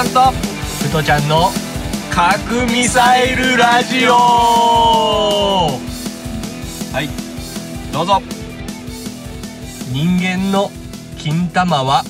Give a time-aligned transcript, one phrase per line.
[0.00, 0.32] ちゃんと
[0.82, 1.50] ふとちゃんの
[2.10, 4.12] 核ミサイルラジオ。
[6.90, 7.08] はい。
[7.92, 8.22] どうぞ。
[9.92, 10.70] 人間の
[11.18, 12.02] 金玉は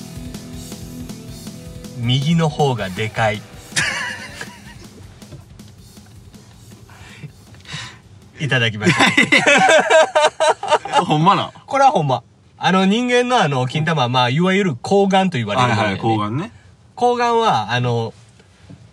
[1.97, 3.41] 右の方がでかい。
[8.39, 9.03] いただきました
[11.03, 11.51] ほんまな。
[11.65, 12.23] これはほんま。
[12.57, 16.37] あの人間のあの金玉はまあいわゆる睾丸と言われるはいはいものだよね。
[16.37, 16.60] 睾丸ね
[16.95, 18.13] 睾丸はあの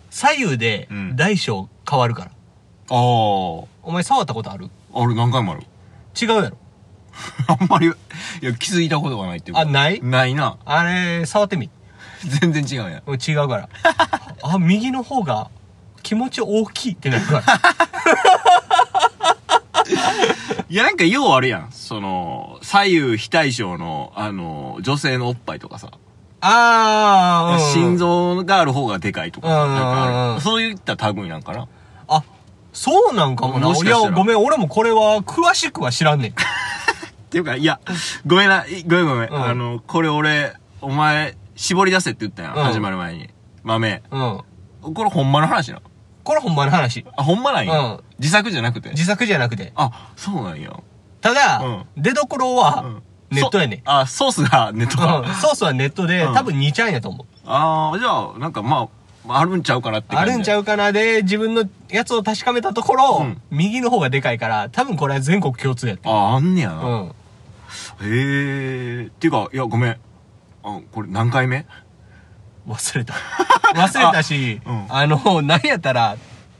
[0.09, 1.15] 左右でうん。
[1.15, 2.33] 大小変わるから、あ
[2.91, 4.69] あお前触ったことある？
[4.93, 5.63] あれ何回もある。
[6.19, 6.57] 違うやろ。
[7.47, 7.91] あんまりい
[8.41, 9.61] や気づいたことがないっていうか。
[9.61, 9.99] あない？
[10.01, 10.57] ないな。
[10.65, 11.69] あれ触ってみ。
[12.41, 12.91] 全然違うん。
[12.91, 13.69] やうん違うから。
[14.43, 15.49] あ右の方が
[16.03, 17.45] 気持ち大きいってなるから。
[20.69, 21.71] いやなんかようあるやん。
[21.71, 25.91] その左右非対称のあの女性のおっぱいとかさ
[26.41, 31.67] あー、うん、心臓がある方がでかいとかんそういった類なんかな？
[32.07, 32.23] あ
[32.71, 33.67] そうなんかもな。
[33.67, 34.01] もしかしたら。
[34.03, 36.31] いやごめん俺もこれは詳しくは知らんねん。
[36.31, 36.35] っ
[37.29, 37.79] ていうかいや
[38.25, 39.45] ごめんないごめんごめん、うん。
[39.45, 42.63] あのこれ俺お前絞り出せって言ったやん、うん。
[42.63, 43.29] 始まる前に。
[43.63, 44.01] 豆。
[44.09, 44.41] うん。
[44.93, 45.81] これほんまの話な
[46.23, 47.05] これほんまの話。
[47.17, 47.99] あほんまなんや、うん。
[48.19, 48.89] 自作じゃなくて？
[48.91, 49.73] 自作じゃなくて。
[49.75, 50.71] あそうなんや。
[51.21, 51.85] ただ、うん。
[51.97, 53.81] 出どころは、うんネットやね。
[53.85, 54.97] あソースが ネット。
[54.97, 56.33] か、うん、ソースはネットで、うん。
[56.33, 57.25] 多分2ちゃんやと思う。
[57.45, 58.87] ああじゃあなんかま
[59.27, 63.41] ああるんちゃうかなってあるんちゃううかなで、自分のやつを確かめたところ、うん。
[63.51, 66.09] 右の方がでかいから、多分これは全国共通やって。
[66.09, 66.69] あああんねや。
[66.69, 67.07] な、うん。
[67.07, 67.11] へ
[68.01, 69.97] えっていうかいやごめん。
[70.63, 71.65] あこれ何回目？
[72.67, 73.13] 忘れた。
[73.75, 74.85] 忘れたし、 あうん。
[74.89, 76.17] あの、何やったら、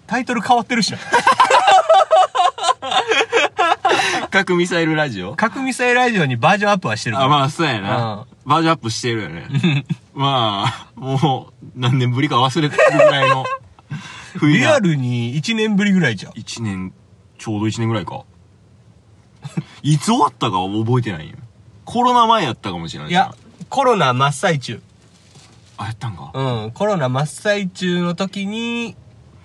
[0.07, 0.97] タイトル変わってるしな。
[4.31, 5.36] 核ミサイルラジオ？
[5.36, 7.25] 核ミサイルラジオにバージョンアップはしてるから。
[7.28, 9.86] あまあそうやな、バージョンアップしてるよね。
[10.14, 13.46] まあもう何年ぶりか忘れてるぐらいの
[14.36, 16.34] 冬リアルに1年ぶりぐらいじゃん。
[16.34, 16.94] 1年
[17.38, 18.24] ちょうど1年ぐらいか。
[19.81, 21.38] いつ終わったか覚えてないよ。
[21.86, 23.34] コロナ前やったかもしれないいや、
[23.69, 24.81] コロナ真っ最中。
[25.78, 26.31] あやったんか。
[26.34, 26.72] うん。
[26.72, 28.96] コロナ真っ最中の時に、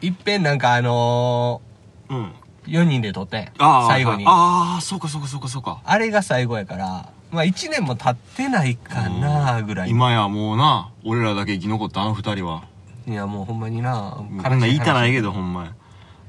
[0.02, 1.62] いっぺんなんかあの
[2.10, 2.24] うん。
[2.24, 2.30] ー、
[2.66, 3.48] 4人で撮ったやん。
[3.58, 4.24] ああ最後に。
[4.26, 9.90] ああそうかそうかそうかそうかあれが最後やから、まあ1年も経ってないかなぐらい。
[9.90, 12.64] 今やもうな俺らだけ生き残ったあの二人は
[13.06, 15.28] いやもうほんまにな、こんなん言いたないけど。
[15.28, 15.74] どほんまや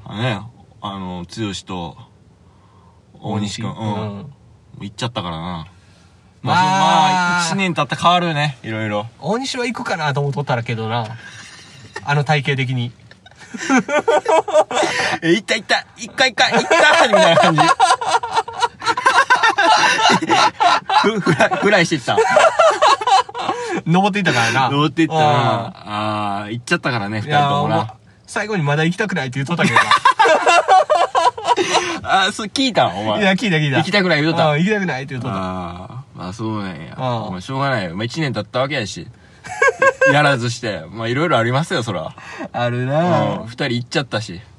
[0.05, 0.41] あね
[0.81, 1.97] あの剛と
[3.19, 4.33] 大西君うん、うん。
[4.81, 5.67] 行っちゃったからな
[6.41, 9.07] ままあ、まあ、一年経ったら変わるよね、いろいろ。
[9.19, 11.17] 大西は行くかなと思っとったらけどな。
[12.03, 12.91] あの体型的に。
[15.21, 17.61] え、行った行った一回一回行ったみたいな感じ。
[21.01, 22.17] ふ、ふら、ふらいしてった。
[23.85, 24.69] 登っていったからな。
[24.69, 25.25] 登っていったうんな。
[25.27, 25.73] あ
[26.43, 27.93] あー、行っちゃったからね、二人ともな。
[28.27, 29.77] 最後にまだ行きたくないって言っとったけど
[32.03, 32.97] あー、そう、聞いたん？
[32.99, 33.09] おな。
[33.11, 33.21] 前。
[33.21, 33.77] いや、聞いた聞いた。
[33.77, 35.37] 行きたくない言うとったうん行きたくないって言っとった。
[35.37, 36.93] ああ、まあそうなんや。
[36.95, 36.99] う
[37.29, 37.95] んまあしょうがないよ。
[37.95, 39.07] まあ一年経ったわけやし。
[40.13, 40.83] やらずして。
[40.91, 42.13] まあいろいろありますよ、そら。
[42.51, 42.87] あるうん。
[42.87, 44.41] な二人行っちゃったし。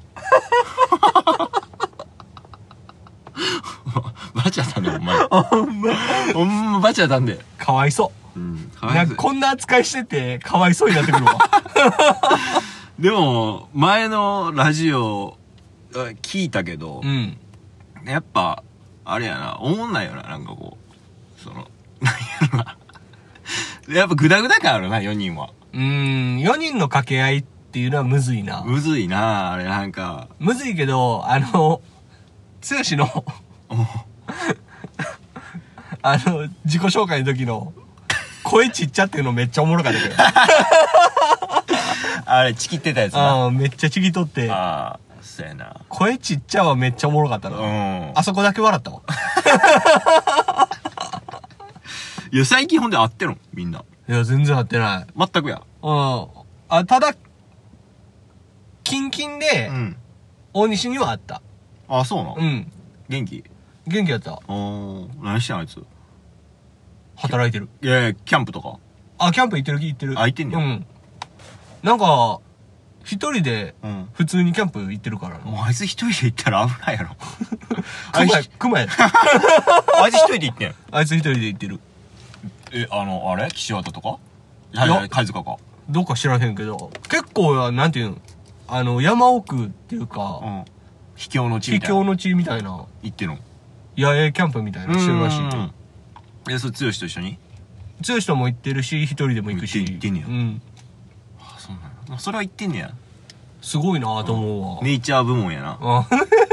[4.33, 5.17] バチ当たんで、お前。
[5.27, 5.93] ほんま。
[6.33, 7.39] ほんまバチ当たんで。
[7.57, 8.71] かわいそうん。
[8.79, 8.89] かう。
[8.89, 11.37] わいそうこんな扱いしてて、かわいそうになってくるわ。
[12.99, 15.37] でも、前のラジオ、
[15.95, 17.37] あ聞いたけどう、ん。
[18.05, 18.63] やっぱ、
[19.05, 20.77] あれやな、思んないよな、なんかこ
[21.37, 21.41] う。
[21.41, 21.67] その、
[22.01, 22.19] なんや
[22.51, 22.77] ろな。
[23.89, 25.49] やっぱグダグダ感あるな、4人は。
[25.73, 28.63] うーん、4人の掛け合いっていうのはむずいな。
[28.65, 30.27] むずいな、あれなんか。
[30.39, 31.81] むずいけど、あの、剛
[32.61, 33.25] の、
[36.01, 37.71] あの、自己紹介の時の、
[38.43, 40.15] 声ちっちゃっていうのめっちゃおもろかったけど。
[42.25, 43.19] あれ、チキってたやつな。
[43.19, 45.75] ああ、めっちゃちぎとって、ああ、そうやな。
[45.87, 47.57] 声ちっちゃはめっちゃおもろかったうな。
[47.59, 48.11] ん。
[48.15, 49.01] あそこだけ笑ったわ。
[52.31, 53.37] いや、最近ほんで会ってるの？
[53.53, 53.83] みんな。
[54.09, 55.07] いや、全然合ってない。
[55.15, 55.61] 全くや。
[55.81, 56.27] うん。
[56.69, 57.13] あ、ただ、
[58.83, 59.95] キンキンでう、ん。
[60.53, 61.41] 大西にはあった。
[61.87, 62.35] あ、そうなの？
[62.37, 62.71] うん。
[63.09, 63.43] 元気？
[63.85, 64.33] 元気やった。
[64.47, 65.81] おー、何してんあいつ？
[67.15, 67.69] 働いてる。
[67.81, 68.77] いやいや、キャンプとか。
[69.17, 70.19] あ、キャンプ行ってる行ってる。
[70.19, 70.85] あ行ってんねやうん。
[71.83, 72.39] なんか、
[73.03, 74.09] 一人で、うん。
[74.13, 75.45] 普通にキャンプ行ってるからな。
[75.45, 77.09] もうあいつ一人で行ったら危ないやろ。
[78.11, 78.87] あ 熊やいつ、、熊や。
[80.01, 81.79] あいつ一人で行ってんあいつ一人で行ってる。
[82.73, 83.49] え、あの、あれ？
[83.51, 84.09] 岸和田とか？
[84.09, 84.19] は
[84.73, 85.57] いいやはい、貝塚か。
[85.89, 88.21] どうか知らへんけど、結構、なんていうん、
[88.67, 90.65] あの、山奥っていううか、ん。
[91.15, 91.95] 秘境の地秘みたいな。
[91.95, 93.37] 境の地みたいな、行ってんの？
[93.97, 95.41] 野営キャンプみたいなのしてるらしい。
[95.41, 95.71] うん。
[96.49, 97.39] え、それ、剛と一緒に？
[98.07, 99.79] 剛とも行ってるし、一人でも行くし。
[99.79, 100.61] 行って行ってんねやうん。
[101.39, 102.91] あ、そうなんやそれは言ってんねや。
[103.61, 104.81] すごいなと思うわ。
[104.83, 105.79] ネイチャー部門やな。
[105.81, 106.05] うん。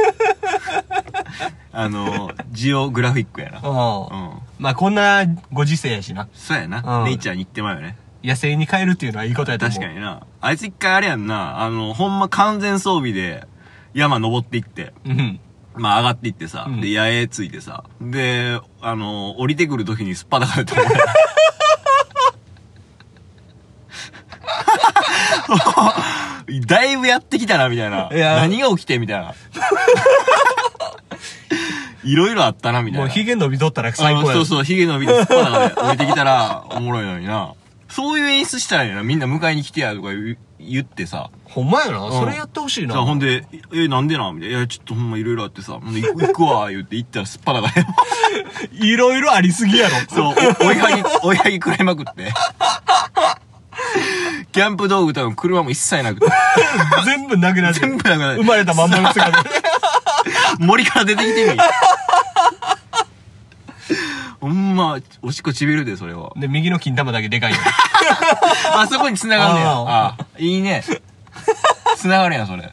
[1.72, 3.60] あの、ジオグラフィックやな。
[3.60, 3.66] うん。
[3.68, 4.32] うん。
[4.58, 6.28] まあこんなご時世やしな。
[6.32, 6.82] そうやな。
[7.00, 7.96] うんネイチャーに行ってまうよね。
[8.22, 9.78] 野生に帰るっていうのはいいことやと思う。
[9.78, 10.22] 確かにな。
[10.40, 11.60] あいつ一回あれやんな。
[11.60, 13.46] あの、ほんま完全装備で
[13.92, 15.12] 山登っていって、に。
[15.12, 15.40] うん。
[15.76, 20.84] まあ上がっていってさ、うんで、野営ついてさ、で、あの、降りてくる時にすっぱだかれたもん。
[26.66, 28.08] だいぶやってきたな、みたいな。
[28.12, 29.34] いや何が起きてみたいな。
[32.04, 33.06] いろいろあったな、みたいな。
[33.06, 37.54] もう髭伸びとったら最高やあそうそう、髭伸びてすっぱだかで降りてきたら、おもろいのにな。
[37.88, 39.02] そういう演出したらいいな。
[39.02, 40.08] みんな迎えに来てや、とか
[40.58, 41.30] 言ってさ。
[41.44, 42.08] ほんまやな。
[42.08, 42.96] んそれやってほしいな。
[42.96, 44.58] ほんで、え、なんでなみたいな。
[44.58, 47.86] いや、ちょっとほんまいろいろあってさ、ほんで行くわ、言って行ったらすっぱだかで。
[48.84, 49.94] いろいろありすぎやろ。
[50.08, 52.32] そう、お追いはぎ、追いはぎ食らいまくって。
[54.52, 56.26] キャンプ道具多分車も一切なくて。
[57.04, 57.88] 全部なくなってる。
[57.88, 59.50] 全部なくなって生まれたまんまの姿で。
[60.58, 61.58] 森から出てきてみ。
[64.40, 66.32] ほんま、おしっこちびるで、それは。
[66.36, 67.58] で、右の金玉だけでかいよ。
[68.76, 69.70] あそこに繋がんねや。
[69.70, 70.84] あああ、いいね。
[71.96, 72.70] 繋がるやん、それ。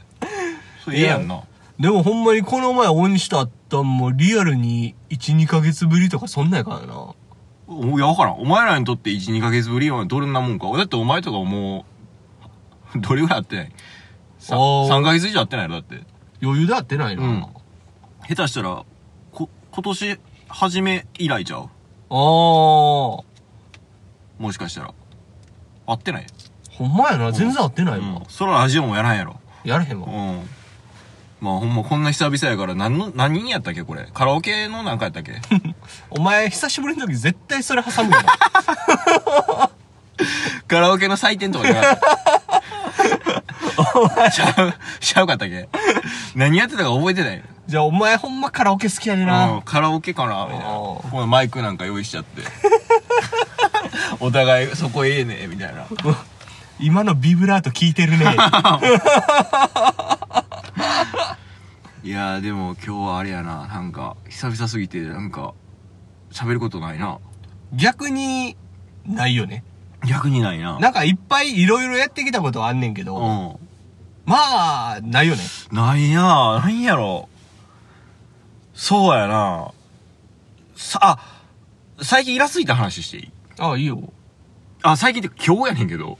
[0.83, 1.42] それええやんな。
[1.80, 7.13] でもほんまにこの前大西と会ったんもリアルに1、2ヶ月ぶりとかそんなんやからな。
[7.68, 8.34] おいや、わからん。
[8.34, 10.68] お前らにとって1、2ヶ月ぶりはどんなもんか。
[10.77, 11.86] だってお前とかも
[12.95, 13.72] う、どれぐらい会ってない？
[14.39, 16.04] さあー ?3 ヶ月以上会ってないのだって。
[16.44, 17.24] 余裕で会ってないな。
[17.24, 17.45] うん
[18.28, 18.84] 下手したら、
[19.32, 21.62] こ、今年、初め以来ちゃう？
[21.64, 21.68] あ
[22.10, 23.24] あ。
[24.40, 24.94] もしかしたら。
[25.88, 26.26] 会ってない？
[26.72, 27.32] ほんまやな。
[27.32, 28.22] 全然会ってないうんわ。。
[28.28, 29.40] そらラジオもやらんやろ。
[29.64, 30.08] やれへんわ。
[30.08, 30.50] うん。
[31.40, 34.08] まあほんまこんな久々やから、何の、何人やったっけこれ？
[34.14, 35.42] カラオケのなんかやったっけ？
[36.12, 39.70] お前、久しぶりの時絶対それ挟むよな。
[40.68, 42.22] カラオケの祭典とかじゃなかった。
[44.32, 45.68] ちゃう、ちゃうかったっけ？
[46.36, 47.44] 何やってたか覚えてない？
[47.72, 49.62] じゃあお前ほんまカラオケ好きやでうんな。
[49.64, 50.66] カラオケかなみたいな。
[50.66, 52.42] このマイクなんか用意しちゃって。
[54.20, 55.86] お互いそこええねみたいな。
[56.82, 58.26] 今のビブラート聞いてるね。
[62.04, 63.68] いやーでも今日はあれやな。
[63.68, 65.54] なんか、久々すぎて、なんか、
[66.30, 67.20] 喋ることないな。
[67.72, 68.58] 逆に、
[69.06, 69.64] ないよね。
[70.06, 70.78] 逆にないな。
[70.80, 73.56] なんかいっぱいいろいろやってきたことはあんねんけど、うん。
[74.26, 75.44] まあ、ないよね。
[75.72, 76.66] ないなぁ。
[76.66, 77.30] 何やろ。
[78.83, 79.72] そうやな
[80.75, 81.19] さ、あ、
[82.01, 83.31] 最近イラついた話していい？
[83.60, 84.01] ああ、いいよ。
[84.81, 86.18] あ、最近って今日やねんけど。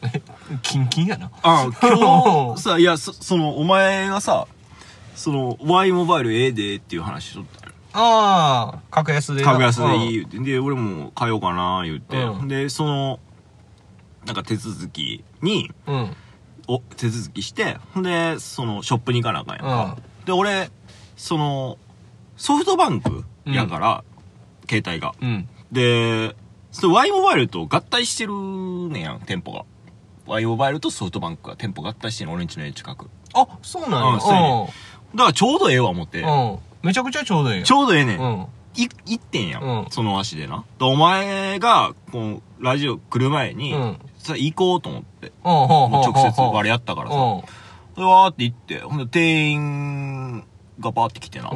[0.62, 1.32] キンキンやな。
[1.42, 4.46] あ、今日、 さ、いや、そ、その、お前がさ、
[5.16, 7.72] その、Y モバイルええでっていう話しとったよ。
[7.94, 9.52] ああ、格安でな。
[9.54, 10.52] 格安でいいうん言って。
[10.52, 12.22] で、俺も買おうかな言って。
[12.22, 13.20] うんで、その、
[14.28, 16.16] なんか手続きに、うん。
[16.68, 19.98] お、手続きして、ほんで、その、ショップに行かなあかんやんか。
[20.24, 20.70] うで、俺、
[21.18, 21.80] その、
[22.42, 24.04] ソフトバンクやから、
[24.68, 25.14] 携帯が。
[25.24, 25.48] ん。
[25.72, 26.36] で、
[26.72, 28.34] それ Y モバイルと合体してる
[28.90, 29.64] ねやん、店舗が。
[30.26, 33.12] Y モバイルとソフトバンクが店舗合体してんの、俺んちの家近く。
[33.36, 34.14] あ、そうなんや。
[34.14, 34.74] うんそうやね
[35.14, 36.22] だからちょうどええわ、思って。
[36.22, 36.52] うん。
[36.52, 36.60] うん。
[36.82, 37.66] めちゃくちゃちょうどいいやん。
[37.66, 38.20] ちょうどええねん。
[38.20, 38.48] うん。
[38.76, 39.62] い、行ってんやん。
[39.62, 40.64] うんその足でな。
[40.80, 45.28] でお前が、この、ラジオ来る前に、うんさ、行こうと思って。
[45.28, 47.16] うん、ほう直接あれやったからさ。
[47.16, 47.42] うん。
[47.96, 50.40] で、わーって行って、ほんで、店員
[50.80, 51.52] がバーって来てな。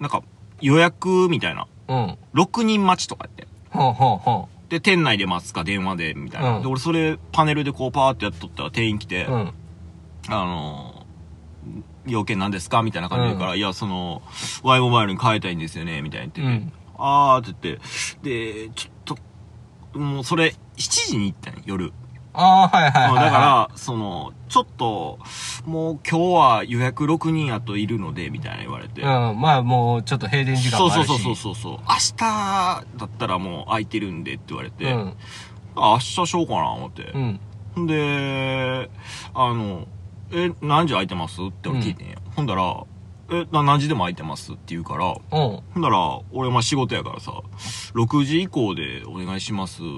[0.00, 0.22] なんか、
[0.60, 1.66] 予約みたいな。
[1.88, 2.18] うん。
[2.34, 3.46] 6人待ちとかやって。
[3.70, 6.56] ほうほうほで、店内で待つか電話で、みたいな。
[6.56, 9.32] うんで、俺それ、パネルでこうパーってやっとったら店員来て、う。
[9.32, 9.52] うん。
[10.28, 14.22] あのー、要件何ですかみたいな感じで言うから、いや、その、
[14.62, 16.72] Y モバイルに変えたいんですよね、みたいに言ってて、うん。
[16.96, 17.78] あーって言っ
[18.22, 19.16] て、で、ちょっ
[19.92, 21.92] と、もうそれ、7時に行ったんよ夜。
[22.34, 23.24] ああ、はいはいはいはい。
[23.26, 25.18] だから、その、ちょっと、
[25.66, 29.02] もう今日は予約6人やといるので、みたいな言われて。
[29.02, 29.40] うん。
[29.40, 31.06] まあもう、ちょっと閉店時間もあるし。
[31.06, 31.78] そうそうそうそうそう。
[31.88, 35.16] 明日だったらもう空いてるんでって言われて、うん。
[35.76, 37.12] あ明日しようかな思って。
[37.14, 37.86] うん。
[37.86, 38.90] で、
[39.34, 39.86] あの、
[40.30, 41.42] え、何時空いてます？
[41.42, 42.16] って俺聞いてんや。
[42.34, 42.84] ほんだら、
[43.30, 45.16] え、な何時でも空いてますって言うから、うん。
[45.30, 47.32] ほんだら、俺まあ仕事やからさ、
[47.94, 49.88] 6時以降でお願いしますって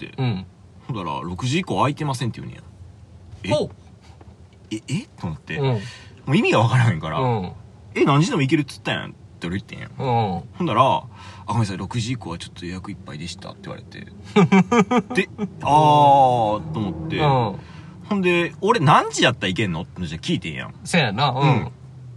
[0.00, 0.46] 言って、うん。
[0.86, 2.60] ほんだら、6時以降空いてませんって言うね
[3.50, 3.56] や。
[3.56, 3.70] ほう。
[4.70, 5.06] え、え？
[5.20, 5.80] と思って、も
[6.26, 6.34] うん。
[6.34, 7.52] う意味がわからへんから、うん。
[7.94, 9.90] え、何時でも行けるっつったやんって俺言ってんやん。
[9.90, 9.96] うん。
[9.96, 11.02] ほんだら、あ、
[11.46, 14.00] ごめんなさい、6時以降はちょっと予約いっぱいでしたって言われて。
[15.14, 15.28] で、
[15.62, 17.56] あー、と思って、うん。
[18.08, 19.82] ほんで、俺何時やったらいけんの？
[19.82, 20.74] ってじゃあ聞いてんやん。
[20.84, 21.30] せやな。
[21.30, 21.72] う。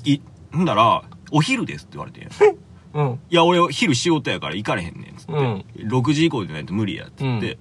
[0.10, 0.22] い、
[0.54, 2.32] ほんだら、お昼ですって言われてんやん。
[2.56, 2.58] い
[2.94, 3.20] うん。
[3.30, 5.84] や、俺昼仕事やから行かれへんねん、つって。
[5.84, 7.58] うん6時以降でないと無理やって言って、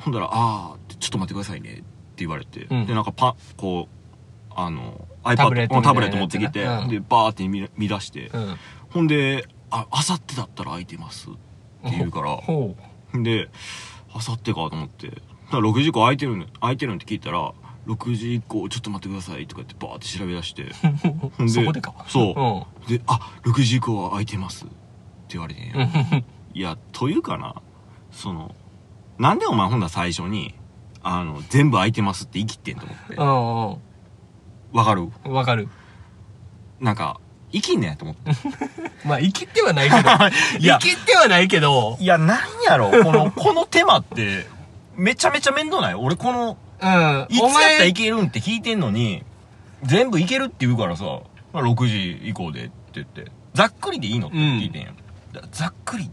[0.00, 1.72] ほんだら、あー、ちょっと待ってくださいね。
[1.72, 1.84] って
[2.24, 5.64] 言われて、うんで、なんかパこう、あの、iPad、タブレ
[6.08, 8.56] ット持ってきて、うんで、バーって見見出して、うん。
[8.90, 12.74] ほんで、あ、あさってだったら空いてますって言うから、ほ
[13.14, 13.48] で、
[14.12, 15.20] あさってかと思って、だか
[15.52, 17.52] ら6時以降空いてるん空いてるんって聞いたら、
[17.86, 20.72] 6時以降ちょっと待ってくださいとか言ってバーって調べ出して、
[21.38, 21.48] ほんう。
[21.48, 21.94] そこでか。
[22.08, 22.90] そう。
[22.90, 24.74] で、あ、6時以降は空いてますって
[25.30, 25.88] 言われてんや。
[26.58, 26.60] うん。
[26.60, 27.54] いや、というかな、
[28.10, 28.54] その、
[29.18, 30.54] なんでお前ほんなら最初に、
[31.02, 33.14] あの、全部空いてますって生きってんと思って。
[33.14, 34.78] うん。
[34.78, 35.32] わかるうん。
[35.32, 35.68] わかる？
[36.80, 37.20] なんか、
[37.52, 38.30] 生きんねんと思って。
[39.06, 40.10] まあ、生きってはないけど。
[40.60, 41.96] いや生きってはないけど。
[42.00, 44.46] いや、なんやろ、この、 この手間って、
[44.96, 45.94] めちゃめちゃ面倒ない？
[45.94, 47.26] 俺この、うん。
[47.30, 49.22] いつやったらいけるんって聞いてんのに、
[49.82, 51.04] 全部いけるって言うからさ、
[51.52, 54.96] まあ6時以降でって言って、ざっくりでいいのって聞いてんやん。
[55.32, 56.10] だざっくり、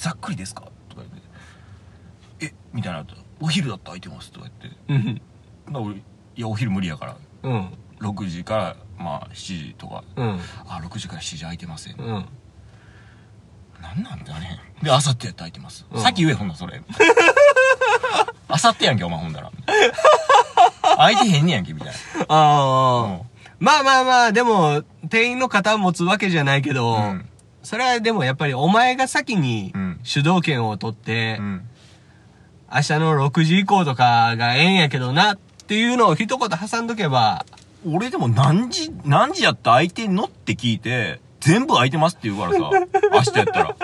[0.00, 0.62] ざっくりですか？
[0.88, 3.04] とか言って、えみたいな
[3.40, 3.90] お昼だった？
[3.92, 4.32] ら空いてます？
[4.32, 4.46] とか
[4.88, 5.20] 言って、
[6.36, 7.72] いや、お昼無理やから、うん。
[8.00, 10.40] 6時から、まあ、7時とか、うん。
[10.66, 11.96] あ、6時から7時空いてません。
[11.96, 12.06] うん。
[13.82, 14.58] なんなんだね。
[14.82, 15.84] で、あさってやったら空いてます。
[15.92, 16.80] うんさっき言え、ほんならそれ。
[18.48, 19.52] あさってやんけ、お前ほんだら。
[20.96, 22.24] 空いてへんねやんけ、みたいな。
[22.26, 23.20] ああ、うん
[23.58, 27.26] まあまあまあ、でも、店員の肩を持つわけじゃないけど、うん
[27.62, 31.66] それはでもやっぱりお前が先にうん主導権を取って、うん。
[32.72, 37.44] 明日の6時以降とかがええんやけどなっていうのを一言挟んどけば、
[37.84, 42.70] 俺でも何時、何時やったら空いてんのって聞いて、全部空いてますって言うからさ、
[43.12, 43.76] 明日やったら。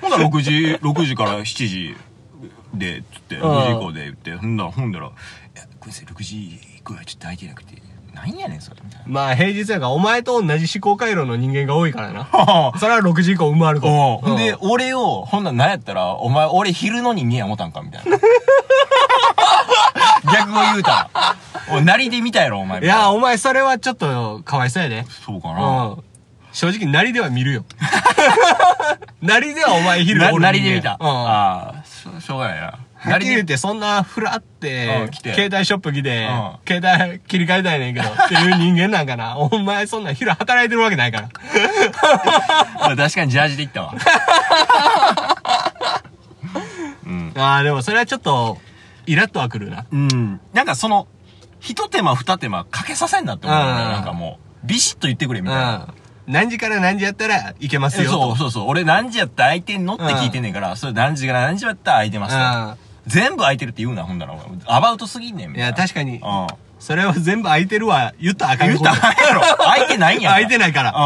[0.00, 0.50] ほんなら6時、
[0.82, 1.96] 6時から7時
[2.74, 5.10] で、つって、6時以降で言って、ほんなら、ほんだら、い
[5.54, 7.80] や、ごめんなさい、6時以降はちょっと空いてなくて、
[8.16, 9.06] なんやねん、それ、みたいな。
[9.06, 12.26] まあ平日やからお前と同じ思考回路の人間が多いからな。
[12.80, 14.22] それは6時以降埋まると。
[14.24, 14.36] うん。
[14.36, 18.18] で、俺を、ほんなら何やったら、お前、俺昼の人間や思ったんかみたいな。
[20.32, 21.36] 逆を言うたら。
[21.70, 22.80] おい、なりで見たやろ、お前。
[22.80, 25.04] いや、お前それはちょっとかわいそうやで。
[25.24, 25.60] そうかうな。
[25.84, 26.02] ん。
[26.52, 27.64] 正直、なりでは見るよ。
[29.20, 30.96] なりではお前昼おるななりで見た。
[30.98, 31.06] うん。
[31.06, 32.78] はああ、しょしょうがないな。
[33.16, 39.36] っきり言って、そんなフラって携帯ショップ来てうん、携帯切り替えたいねんけど、っていう人間なんかな。
[39.38, 41.28] お前そんな昼働いてるわけないから。
[42.80, 43.94] まあ確かにジャージで行ったわ。
[47.06, 47.32] うん。
[47.36, 48.58] ああ、でもそれはちょっと、
[49.06, 49.84] イラッとはくるな。
[49.90, 50.40] うん。
[50.52, 51.06] なんかその、
[51.60, 53.70] 一手間二手間かけさせんなって思うよね。
[53.70, 55.72] うんなんかもう、ビシッと言ってくれみうたいな。
[55.76, 55.94] ん。
[56.26, 58.28] 何時から何時やったらいけますえよと。
[58.30, 58.68] そうそうそう。
[58.68, 62.85] 俺何時やったら空いてんのって聞いてんねんから、それ何時から何時やったら空いてますと。
[63.06, 64.34] 全部空いてるって言うな、ほんだら。
[64.66, 65.88] アバウトすぎんねん、みいや、たいな。
[65.88, 66.46] 確かに、うん。
[66.78, 69.40] それを全部空いてるわ、言ったらあかん言うことたらあかんやろ。
[69.56, 70.90] 空いてないんや空いてないから。
[70.90, 70.96] うん。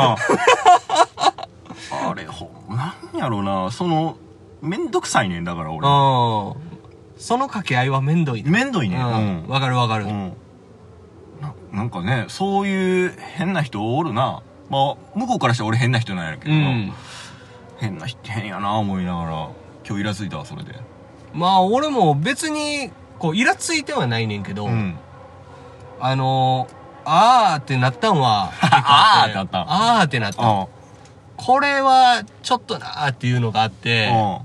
[2.09, 4.17] あれ、ほん、なんやろうな、その、
[4.63, 5.87] めんどくさいねん、だから俺。
[5.87, 6.55] うん。
[7.19, 8.51] その掛け合いはめんどいね。
[8.51, 9.07] めんどいねん。
[9.07, 9.11] う
[9.47, 9.49] ん。
[9.49, 10.07] わかるわかる。
[10.07, 10.33] うん。
[11.41, 14.43] ななんかね、そういう変な人おるな。
[14.71, 16.93] まあ、向こうからしたら俺変な人なんやけどな、うん。
[17.79, 19.49] 変な人変やな思いながら、
[19.87, 20.75] 今日イラついたわ、それで。
[21.33, 24.97] まあ、俺も別に、こう、イラついてはないねんけど、うん。
[26.01, 30.43] あのー、あーってなったんは、あーってなったあーってなった。
[30.43, 30.69] あ
[31.37, 34.43] これは、ちょっとなーっていうのがあって、あ。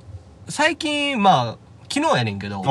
[0.50, 1.58] 最近、まあ、
[1.92, 2.62] 昨日やねんけど、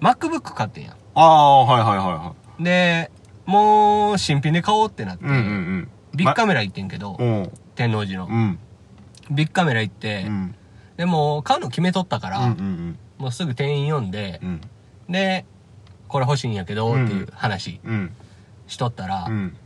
[0.00, 0.96] MacBook 買ってんや。
[1.14, 3.10] ああ、はいはいはいはで、
[3.46, 5.26] もう、新品で買おうってなって、い。
[5.28, 7.16] うんうんビッグカメラ行ってんけど、
[7.76, 8.28] 天王寺のう。
[8.30, 8.58] ん。
[9.30, 10.54] ビッグカメラ行って、うん。
[10.96, 14.60] でも、買うの決めとったから、うんうんもうすぐ店員呼んでう、ん。
[15.08, 15.44] で、
[16.08, 18.10] これ欲しいんやけど、っていう話うん。
[18.66, 19.56] しとったら、うん。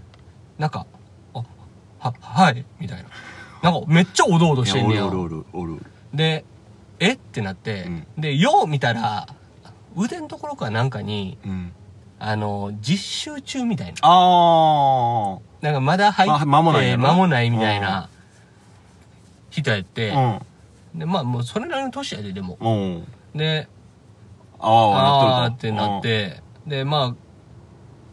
[0.59, 0.87] なんか、
[1.33, 1.45] あ、
[2.01, 3.05] は、はい、みたいな。
[3.63, 5.81] なんか、めっちゃおどおどしてんねやおるおるおる。
[6.13, 6.45] で、
[7.01, 7.13] え？
[7.13, 9.29] ってなって、うんで、よう見たら、
[9.97, 11.73] 腕のところかなんかに、うん。
[12.19, 13.95] あの、実習中みたいな。
[14.03, 18.09] あなんかまだ入って、あ間もない間もないみたいな
[19.51, 20.41] 人やって、あ。
[20.95, 22.59] で、まあもうそれなりの年やで、でも。
[22.61, 23.07] うん。
[23.35, 23.39] うん。
[23.39, 23.69] で、
[24.59, 26.03] ああ、ってなっ。
[26.03, 27.15] て、で、ま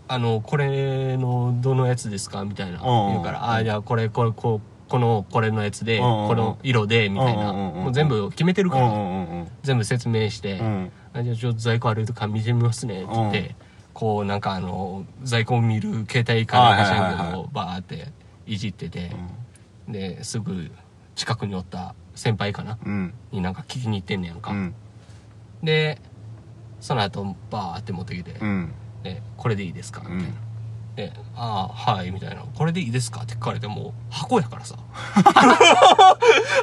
[0.07, 2.43] あ、あの、これのどのやつですか？
[2.43, 2.79] みたいな。
[2.79, 7.53] ん言うから、ああ、じゃあこれ、これ、こう、この、これのやつで、この色で、みたいな。
[7.53, 10.91] もう全部決めてるから、うんうんうん全部説明して、うん。
[11.13, 13.55] あじゃあちょっと在庫あるとか見てみますね、って言って、うん
[13.93, 18.07] こう、なんかあの、在庫を見る携帯かなんか知らんけど、はいはいはいバーって
[18.47, 19.11] いじってて、
[19.89, 20.71] で、すぐ
[21.13, 22.77] 近くにおった先輩かな？
[22.85, 23.13] うん。
[23.33, 24.51] になんか聞きに行ってんねやんか。
[24.51, 24.73] うん。
[25.63, 25.99] で、
[26.79, 28.73] その後、バーって持ってきて、うん。
[29.03, 30.01] で、これでいいですか？
[30.01, 30.23] みたいな。
[30.23, 30.33] うん
[30.93, 32.43] で、ああ、はい、みたいな。
[32.53, 33.21] これでいいですか？
[33.21, 34.75] って聞かれても、箱やからさ。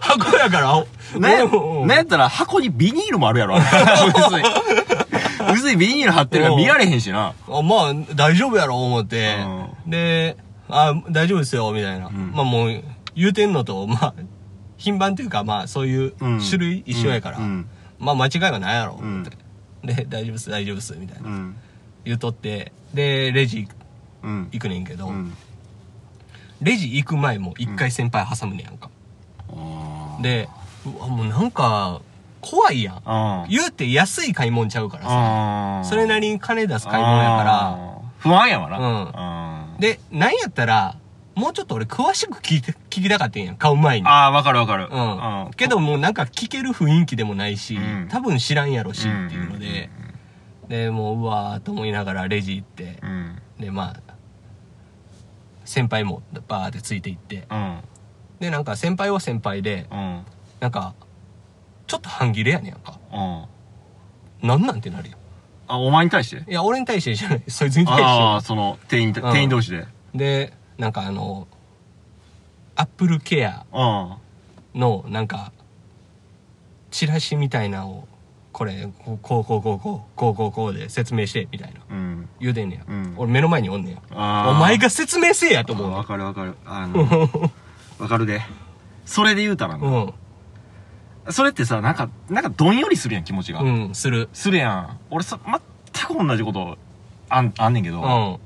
[0.03, 0.85] 箱やから、
[1.19, 3.57] ね、もうなんやったら箱にビニールもあるやろ。
[3.57, 4.43] 別に
[5.55, 7.33] 薄いビニール貼ってるから見られへんしな。
[7.49, 9.39] あまあ、大丈夫やろ、思って。
[9.87, 10.37] うで、
[10.69, 12.09] あ、大丈夫ですよ、みたいな。
[12.09, 12.83] んまあもう、
[13.17, 14.15] 言うてんのと、まあ、
[14.77, 17.67] 品番というか、まあ、そういううん種類一緒やから、うん
[17.99, 19.37] まあ、間違いはないやろ、思って。
[19.85, 21.29] で、大丈夫っす、大丈夫っす、みたいな。
[21.29, 21.57] うん。
[22.05, 23.69] 言うとって、で、レジ
[24.23, 24.49] うん。
[24.53, 25.35] 行くねんけど、うん。
[26.61, 28.91] レジ行く前も一回先輩挟むねやんか。
[30.21, 30.49] で、
[30.87, 32.01] うわ、もうなんか、
[32.41, 33.47] 怖いやん。
[33.49, 35.89] 言うて安い買い物ちゃうからさ。
[35.89, 37.79] それなりに金出す買い物やから、
[38.19, 38.79] 不安やわな。
[38.79, 40.97] うんんで、なんやったら、
[41.39, 44.09] もうちょっと俺詳しく聞いて、聞きたかったんやん、買う前に。
[44.09, 44.89] ああ、わかるわかる。
[44.91, 45.01] う
[45.49, 45.51] ん。
[45.57, 49.89] けどもうなんか聞ける雰囲気でもないし、うん多分知らんやろしっていうのんで、
[50.69, 53.39] で、もううわーと思いながらレジ行って、うん。
[53.61, 54.15] で、まあ、
[55.65, 57.79] 先輩もバーってついていって、うん。
[58.41, 60.23] で、なんか先輩は先輩で、うん。
[60.59, 60.95] なんか、
[61.87, 62.99] ちょっと半切れやねんか。
[63.13, 64.49] うん。
[64.49, 65.19] なんなんてなるよ。
[65.69, 66.51] あ、お前に対して？
[66.51, 68.41] いや、俺に対してじゃない、そいつに対してああ、よ。
[68.41, 69.87] その、店員、ん店員同士で。
[70.15, 71.47] で、なんかあの、
[72.77, 73.67] アップルケア
[74.75, 75.53] の、なんか、
[76.91, 78.09] チラシみたいなのを、
[78.53, 81.81] これ、こうこうこうこうこう、こうこうこうで説明して、みたいな。
[81.91, 82.85] うん言うてんねや。
[82.89, 84.03] うん俺目の前におんねや。
[84.13, 87.29] あお前が説明せえやと思うわかるわかるあの
[87.99, 88.41] わかるで
[89.05, 90.15] それで言うたらう、ね。
[91.31, 94.29] それってさなんかなんかどんよりするやん気持ちが、うん、する。
[94.33, 96.79] するやん俺さ全く同じこと
[97.29, 98.39] あんあんねんけど、うん。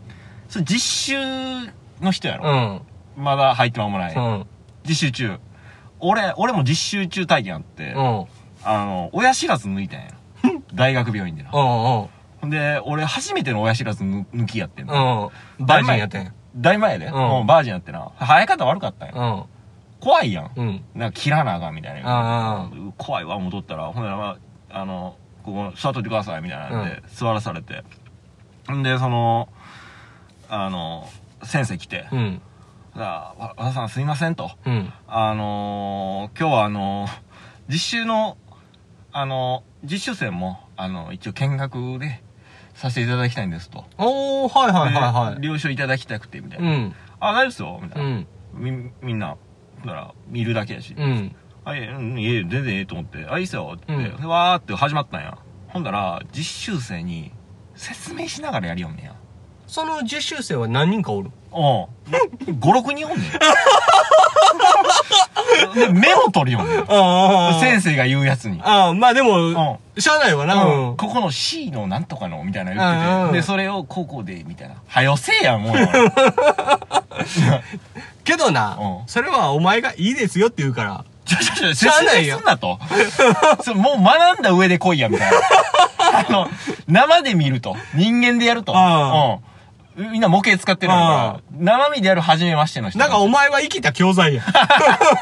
[0.49, 2.82] それ実習の人やうろ、ん。
[3.16, 4.14] まだ入って間もない。
[4.14, 4.47] うん。
[4.87, 5.38] 実習中。
[6.00, 8.25] 俺、俺も実習中体験あって、うん。
[8.64, 10.09] あの、親知らず抜いたんや。
[10.74, 11.50] 大学病院でな。
[11.53, 11.61] うん。
[11.61, 11.62] う
[12.05, 12.09] ん。
[12.40, 15.31] ほんで、俺初めての親知らず抜抜きやってんの。
[15.59, 15.66] うん。
[15.98, 16.33] やったんや。
[16.57, 17.11] 大前やで。
[17.11, 18.11] んうん、バージンやってな。
[18.18, 19.14] 生え方悪かったんや。
[19.16, 19.44] うん。
[20.00, 20.50] 怖いやん。
[20.55, 20.85] うん。
[20.94, 22.03] なんか切らなあかんみたいな。
[22.05, 23.85] あ怖いわ、戻ったら。
[23.87, 24.37] ほんなら、ま
[24.70, 27.85] あ、あの、ここ座っといてください、みたいなんで、座らされて。
[28.72, 29.48] んで、その、
[30.48, 31.09] あの、
[31.42, 32.42] 先生来て、うん。
[32.94, 34.50] 和田さんすいませんと。
[34.66, 34.92] うん。
[35.07, 37.11] あのー今日はあのー
[37.68, 38.37] 実習の、
[39.12, 42.22] あのー実習生も、あの、一応見学で
[42.74, 43.85] させていただきたいんですと。
[43.98, 45.40] おー、はいはいはいはい。
[45.40, 46.70] で了承いただきたくて、みたいうな。
[46.70, 46.94] ん。
[47.18, 48.11] あ、大丈夫ですよ、みたいうな。
[48.16, 48.26] ん。
[48.55, 49.37] み、みんな、
[49.85, 50.94] だから、見るだけやし。
[50.96, 51.35] うん。
[51.64, 55.37] あ、いえ、うんいえ、全然ええと思って、あ、いいっすよ、ってうんでわーって始まったんや。
[55.68, 57.33] ほんだら、実習生に
[57.74, 59.16] 説明しながらやりよんねや。
[59.72, 61.30] その実習生は何人かおる？
[61.50, 61.88] おう
[62.44, 63.30] 5、6人おんねん。
[65.74, 66.85] で、メモ取りよんねん。
[66.87, 68.61] あ先生が言うやつに。
[68.62, 69.54] ああ、まあでも、うん。
[69.98, 70.62] しゃあないわな。
[70.62, 70.96] うん。
[70.98, 73.37] ここの C のなんとかの、みたいな言ってて。
[73.38, 74.74] で、それをこうこうで、みたいな。
[74.87, 75.88] はよせえやん、もうよ。
[78.24, 81.02] けどなう、んそれはお前がいいですよって言うから。
[81.24, 82.78] ちょちょちょ、説ないよ明すんなと。
[83.74, 85.38] もう学んだ上で来いや、みたいな。
[86.28, 86.50] あの、
[86.88, 87.74] 生で見ると。
[87.94, 88.74] 人間でやると。
[88.76, 89.52] あうん。
[89.96, 91.40] みんな模型使ってるから。
[91.59, 92.98] 生身でやる初めましての人。
[92.98, 94.42] なんかお前は生きた教材や。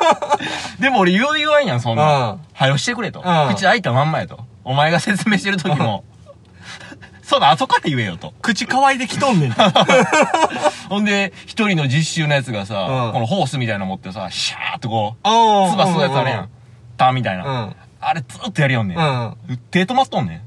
[0.78, 2.06] でも俺言う言わんやん、そんうなん
[2.36, 2.40] ん。
[2.52, 3.20] はよしてくれと。
[3.20, 4.40] うん口開いたまんまやと。
[4.64, 6.04] お前が説明してる時も。
[7.22, 8.34] そうだ、後から言えよと。
[8.42, 9.54] 口乾いてきとんねん。
[10.88, 15.70] ほんで、一人の実習のやつがさ、うんこのホースみたいなの持ってさ、シャーっとこう、ああ。
[15.72, 16.48] つばするやつあるやん。
[16.96, 17.44] タみたいな。
[17.44, 17.76] うん。
[18.00, 18.98] あれずっとやりよんねん。
[18.98, 19.36] うん。
[19.70, 20.42] 手止まっとんねん。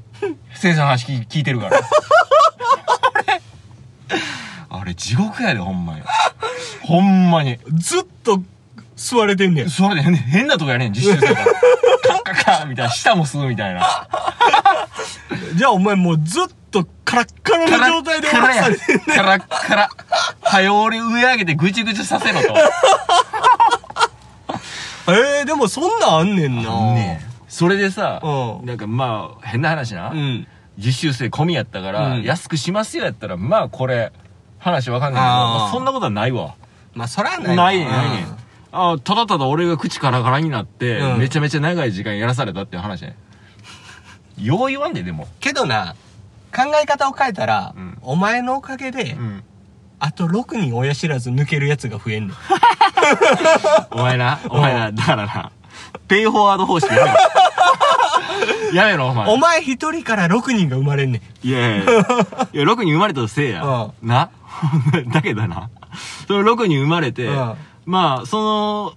[0.54, 1.80] 先生の話聞聞いてるから。
[4.70, 6.02] あれ、地獄やで、ほんまに。
[6.82, 7.58] ほんまに。
[7.74, 8.42] ずっと
[8.96, 9.70] 座れてんねん。
[9.70, 11.44] それで変変なとこやねん、実習生が。
[12.04, 14.08] カッカッカみたいな、舌も吸うみたいな。
[15.54, 19.16] じゃあお前もうずっとカラッカラの状態でカラッカラやされてんねん。
[19.16, 19.88] カラッカラ。
[20.42, 22.54] はよ俺上上げてぐちぐちさせろと。
[25.12, 26.70] ええでもそんなんあんねんな。
[26.94, 30.10] ねえそれでさ、うんなんかまあ、変な話な。
[30.10, 30.46] うん。
[30.78, 34.12] 実習生込みやったから、うん安くしますよやったら、まあこれ、
[34.58, 36.54] 話わかんないけど、まあそんなことはないわ。
[36.94, 38.38] まあそらなないいわねんないねん
[38.72, 43.16] あーただただ俺が口カラカラになって、うんめちゃめちゃ長い時間やらされたっていう話ね。
[44.38, 45.28] よう言わんで、でも。
[45.40, 45.94] けどな、
[46.54, 49.44] 考え方を変えたら、うんお前のおかげで、うん。
[50.00, 52.36] あと6人親知らず抜けるやつが増えんねん。
[53.92, 55.50] お前な、お前な、だからな、
[56.08, 57.16] ペイフォワード方式やめろ。
[58.74, 59.32] やめろ、お前。
[59.32, 61.46] お前一人から6人が生まれんねん。
[61.48, 62.02] いやいやいや、 いや、
[62.64, 63.62] 6人生まれたとせいや。
[63.64, 64.30] うな？
[65.12, 65.68] だけどな、
[66.28, 67.54] その6人生まれて、うん
[67.86, 68.92] まあ、その、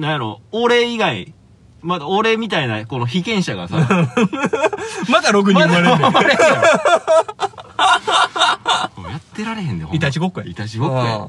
[0.00, 1.34] なんやろ、俺以外、
[1.82, 3.76] まだ俺みたいな、この被験者がさ、
[5.10, 5.96] まだ6人生まれんねん。
[5.98, 6.56] 生まれんやろ
[9.02, 11.26] もうやってられへんで、ほんまいたちごっこやいたちごっこや。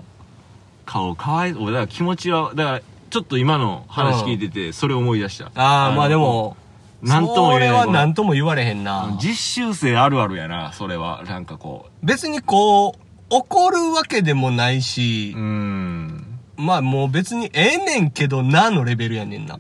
[0.86, 1.54] 顔かわい。
[1.54, 5.46] 俺、だから気持ちは、だから、ちょっと今の話聞いてて、それ思い出した。
[5.56, 6.20] ああ、まあでの。
[6.22, 6.58] も、
[7.04, 9.18] なんともそれは言えないこの何とも言われへんな。
[9.22, 11.24] 実習生あるあるやな、それは。
[11.28, 15.40] なんかこ別にこう、怒るわけでもないしう。
[15.40, 16.40] ん。
[16.56, 19.56] まあもう別にええねんけどなのレベルやねんな。
[19.56, 19.60] う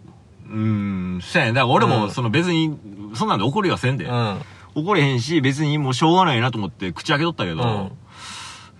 [0.50, 1.22] ーん。
[1.22, 1.54] そうやね。
[1.54, 2.78] だから俺も、うんその別に、
[3.16, 4.06] そんなんで怒りはせんで。
[4.06, 4.42] うん。
[4.76, 7.92] 怒れへんし、別にもうしょうがないなと思って口開けとったけど、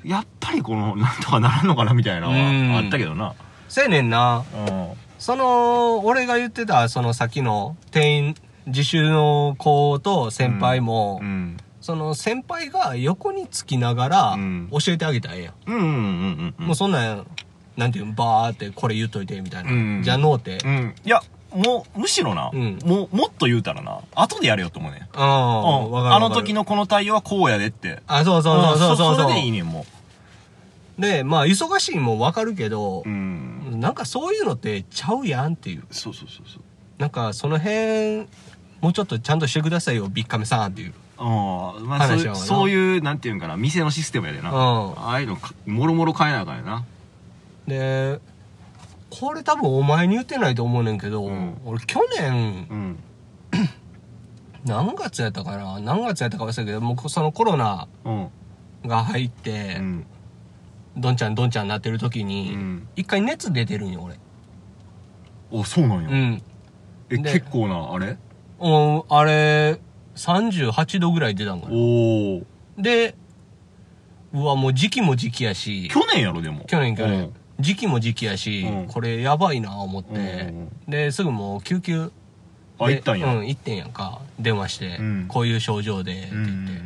[0.04, 0.10] うん。
[0.10, 3.34] やっぱりこの、なんとかならんのかなみたいなはあったけどな。
[3.68, 4.44] せやねんな。
[4.68, 4.90] うん。
[5.20, 8.36] その、俺が言ってた、その先の店員、
[8.68, 11.58] 自習の子と先輩も、うん。
[11.82, 15.54] その先輩が横につきながらうん教えてあげたらええやん。
[15.68, 16.66] うんうんうんうん。
[16.68, 17.28] もうそんなん、
[17.76, 19.72] なんていうの、バーってこれ言っといてみたいな。
[19.72, 20.60] うんじゃのうて。
[20.64, 20.96] うん。
[21.04, 21.22] いや、
[21.54, 25.02] もう、むしろな、うんもう、もっと言うたらな、後でやれよと思うねん。
[25.02, 26.14] ああ、うん。
[26.14, 26.54] あの時。
[26.54, 28.02] のこの対応はこうやでって。
[28.08, 29.14] あ、そうそうそうそうそう。
[29.14, 29.86] んそれでいいねん、も
[30.98, 33.10] で、まあ、忙しいんもわかるけどう。
[33.10, 33.80] う、ん。
[33.80, 35.84] なんかそういうのってちゃうやんっていう。
[35.92, 36.64] そうそうそうそう。
[36.98, 38.28] なんかその辺、
[38.84, 40.94] もうちょっとちゃんとしてくださいよ、ビッカメさんっていう。
[41.18, 41.88] うん。
[41.88, 44.52] まあそうそういう、なんていうんかな、店のシステムやでな。
[44.52, 44.58] うん
[45.00, 46.84] ああいうのか、もろもろ変えなあかんやな。
[47.66, 48.20] で、
[49.10, 53.00] これ多分お前に言ってないと思うねんけど、うん俺去年、うん。
[54.66, 55.80] 何月やったかな？
[55.80, 58.28] 何月やったか忘れたけど、もうそのコロナうん。
[58.86, 60.06] が入ってう、ん。
[60.98, 62.86] どんちゃんどんちゃんなってる時うに、ん。
[62.98, 64.20] 一回熱出てるんよ、俺。
[65.52, 66.10] お、そうなんや。
[66.10, 66.44] うん。
[67.10, 68.18] え、で結構な、あれ？
[68.64, 69.80] うん、あれ、
[70.16, 71.74] 38度ぐらい出たんかな。
[71.74, 72.46] おー。
[72.78, 73.16] で、
[74.34, 76.64] うわ、もう時期も時期やし、去年やろ、でも。
[76.66, 82.12] 去年去年、うん時期も時期やし、うんこれやばいな思って、うんうんで、すぐもう救急
[82.80, 83.36] あ、で行ったんや。
[83.36, 84.22] うん、行ってんやんか。
[84.40, 86.84] 電話して、うんこういう症状で、ってうん言って。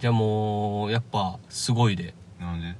[0.00, 2.14] じゃあもう、やっぱ、すごいで。
[2.40, 2.74] なんで？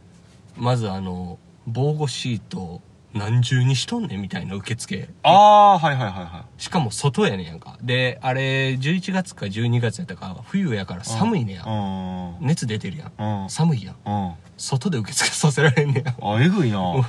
[0.56, 2.80] まずあの、防護シート
[3.14, 5.08] 何重にしとんねんみたいな受付。
[5.22, 7.78] ああー、はいはいはいはしかも外やねんやんか。
[7.80, 11.04] で、あれ、11月か12月やったか、冬やからい。
[11.04, 11.64] 寒いねや。
[11.64, 12.28] うん。
[12.38, 12.46] うん。
[12.46, 13.42] 熱出てるやん。
[13.42, 13.50] うん。
[13.50, 13.96] 寒いやん。
[14.04, 14.32] うん。
[14.56, 16.14] 外で受付させられんねや。
[16.20, 16.78] あ、えぐいな。
[16.90, 17.04] うん。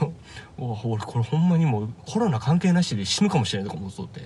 [0.58, 4.22] お俺これほんまにもうコロナ関係なしで死ぬかもしれないとか思っとって。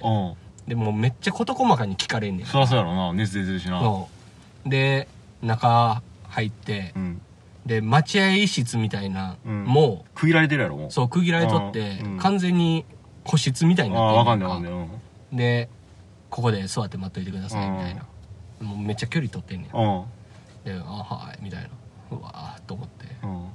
[0.68, 2.46] でもうめっちゃ事細かに聞かれんねん。
[2.46, 3.14] そらそうやろな。
[3.14, 3.82] 熱出てるしな。
[4.66, 5.08] で、
[5.42, 7.22] 中入ってう、ん。
[7.66, 10.92] で、待合室みたいな、うんも区切られてるやろ、もう、う。
[10.92, 12.86] そう、区切られとって、うん完全に
[13.24, 14.74] 個室みたいにああ、なってわかんないんわかんない。
[15.32, 15.38] うん。
[15.38, 15.70] で、
[16.30, 18.06] ここで座って待っといてください、みたいな。
[18.62, 19.72] もうめっちゃ距離取ってんねん。
[19.72, 20.06] うん。
[20.64, 21.70] で、あ、はい、みたいな。
[22.12, 23.06] うわーと思って。
[23.24, 23.46] うん。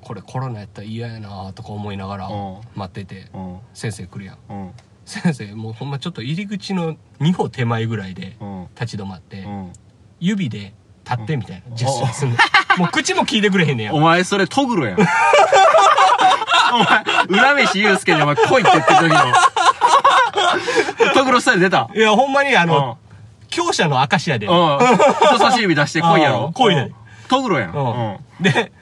[0.00, 3.58] これコロナやったら嫌やなとか思いながらうん待ってて、うん。
[3.74, 4.38] 先生来るやん。
[4.48, 4.70] うん。
[5.04, 8.68] 先生、もうほんまちょっと入り口の2歩手前ぐらいでうん。
[8.78, 9.72] 立ち止まって、うん。
[10.20, 10.74] 指で
[11.10, 12.36] 立ってみたいなジェスチャーすんの。
[12.78, 14.00] もう口も聞いてくれへんねやお。
[14.00, 14.98] 前それトグロやん。
[14.98, 19.24] お前、浦飯祐介にお前来いって言ってる時の。
[21.14, 21.90] トグロスタイル出た？
[21.94, 22.68] いや、ほんまにあうん。
[22.68, 22.98] の、
[23.48, 24.46] 強者の証やで。
[24.46, 24.78] うん。
[24.78, 26.46] 人差し指出して来いやろ？
[26.46, 26.52] うん。
[26.52, 26.96] 来いやでうん
[27.28, 27.70] トグロやん。
[27.72, 28.72] うんで、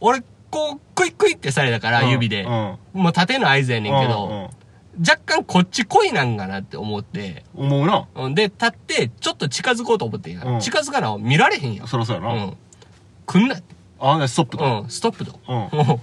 [0.00, 2.42] 俺、こう、クイックイってされたから、うん指で。
[2.42, 2.78] うん。
[2.94, 4.50] もう縦の合図やねんけうんど、
[5.00, 8.06] 若干こっち来いなんかなって思って、うん思うな。
[8.14, 11.88] うんで、立って、ちょっと近づこうと思ってうん近づかな、見られへんやん。
[11.88, 12.32] そらそうやな。
[12.32, 12.56] うん。
[13.26, 13.64] 来んなって。
[13.98, 14.82] あ、ねストップと。
[14.82, 15.38] うん、ストップと。
[15.48, 16.00] うん。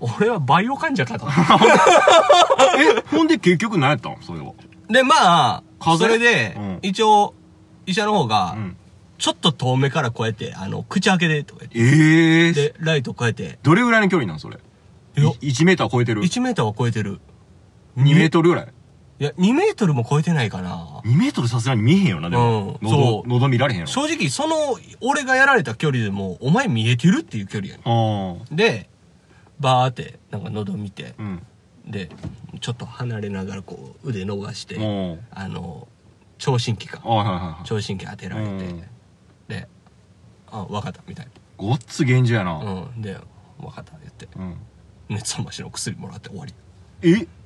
[0.18, 1.26] 俺はバイオ患者かと。
[1.28, 4.16] え、ほんで結局何やったん？
[4.22, 4.52] それは。
[4.88, 7.34] で、まあ、それで、うん一応、
[7.86, 8.76] 医者の方が、うん。
[9.18, 11.78] ちょっと遠目からこうやって、あの、口開けで、とか言って。
[11.78, 12.54] ええー。
[12.54, 14.56] で、ライトこうやって、どれぐらいの距離なんそれ？
[15.18, 17.20] いや1メーター超えてる？1メーターは超えてる。
[18.02, 18.68] 2メートルぐらい？
[19.20, 21.02] いや、2メートルも超えてないかな。
[21.04, 22.78] 2メートルさすがに見えへんよな、でも。
[22.80, 23.90] うん喉そ、う喉見られへんやろ。
[23.90, 24.54] 正直、その、
[25.02, 28.56] 俺がやられた距離でも、お前見えてるっていう距離やねあん。
[28.56, 28.88] で、
[29.58, 31.42] バーって、なんか喉見てあ。、うん。
[31.86, 32.08] で、
[32.60, 34.76] ちょっと離れながらこう、腕伸ばして、
[35.32, 35.86] あの、
[36.38, 37.08] 聴診器かあ。
[37.08, 37.66] はいはいはい。
[37.66, 38.82] 聴診器当てられて、うん
[39.48, 39.68] で、
[40.50, 42.58] あ、わかった、みたいごっつ厳重やな。
[42.64, 42.72] な。
[42.72, 43.02] うん。
[43.02, 43.18] で、
[43.58, 44.56] わかった、言って、うん。
[45.10, 46.54] 熱冷ましの薬もらって終わり。
[47.02, 47.14] え？
[47.16, 47.39] あ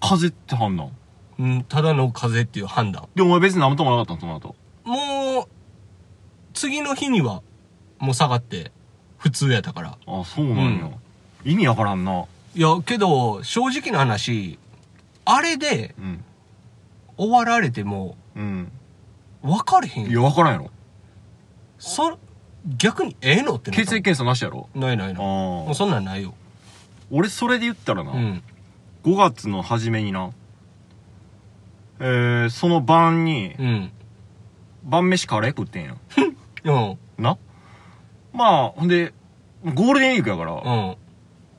[0.00, 0.90] 風邪って判断？
[1.38, 3.08] うん、ただの風邪っていう判断。
[3.14, 4.20] で、お前別に何ともなかったの？
[4.20, 4.54] その後。
[4.84, 5.48] もう、
[6.52, 7.42] 次の日には、
[7.98, 8.72] もう下がって、
[9.18, 9.98] 普通やったから。
[10.06, 10.90] あ、そうなんや。
[11.44, 12.26] 意味わからんな。
[12.54, 14.58] いや、けど、正直な話、
[15.24, 16.24] あれでうん。
[17.16, 18.72] 終わられても、うん。
[19.42, 20.10] 分かれへんよ。
[20.10, 20.70] いや、わからんやろ。
[21.78, 22.18] そ、
[22.76, 24.68] 逆にええのってなった血液検査なしやろ？
[24.74, 25.14] あないないない。
[25.14, 25.74] もうあ。
[25.74, 26.34] そんなんないよ。
[27.10, 28.42] 俺それで言ったらな、うん。
[29.04, 30.30] 5月の初めにな、
[32.00, 33.92] えー、その晩に、うん。
[34.84, 35.96] 晩飯カレー食ってんや。
[36.64, 36.98] うん。
[37.18, 37.36] な？
[38.32, 39.12] まあ、ほんで、
[39.64, 40.56] ゴールデンウィークやから、う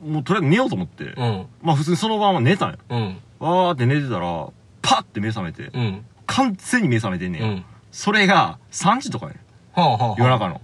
[0.08, 0.13] ん。
[0.13, 1.45] もうとりあえず寝ようと思って、うん。
[1.62, 2.77] まあ普通にその晩は寝たんや。
[2.89, 3.17] うん。
[3.39, 4.47] わーって寝てたら、
[4.82, 6.06] パッて目覚めて、うん。
[6.25, 7.47] 完全に目覚めてんねんや。
[7.49, 7.65] うん。
[7.91, 9.36] それが3時とかね。
[9.73, 10.15] はあはあはあ。
[10.17, 10.62] 夜中の。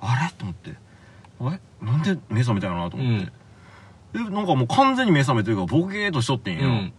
[0.00, 0.32] あれ？
[0.36, 0.74] と思って。
[1.40, 1.60] あれ？
[1.86, 3.32] なんで目覚めたよなと思って。
[4.14, 6.66] え、なんかもう完全に目覚めてるからボケーっとしとってんや。
[6.66, 6.92] うん。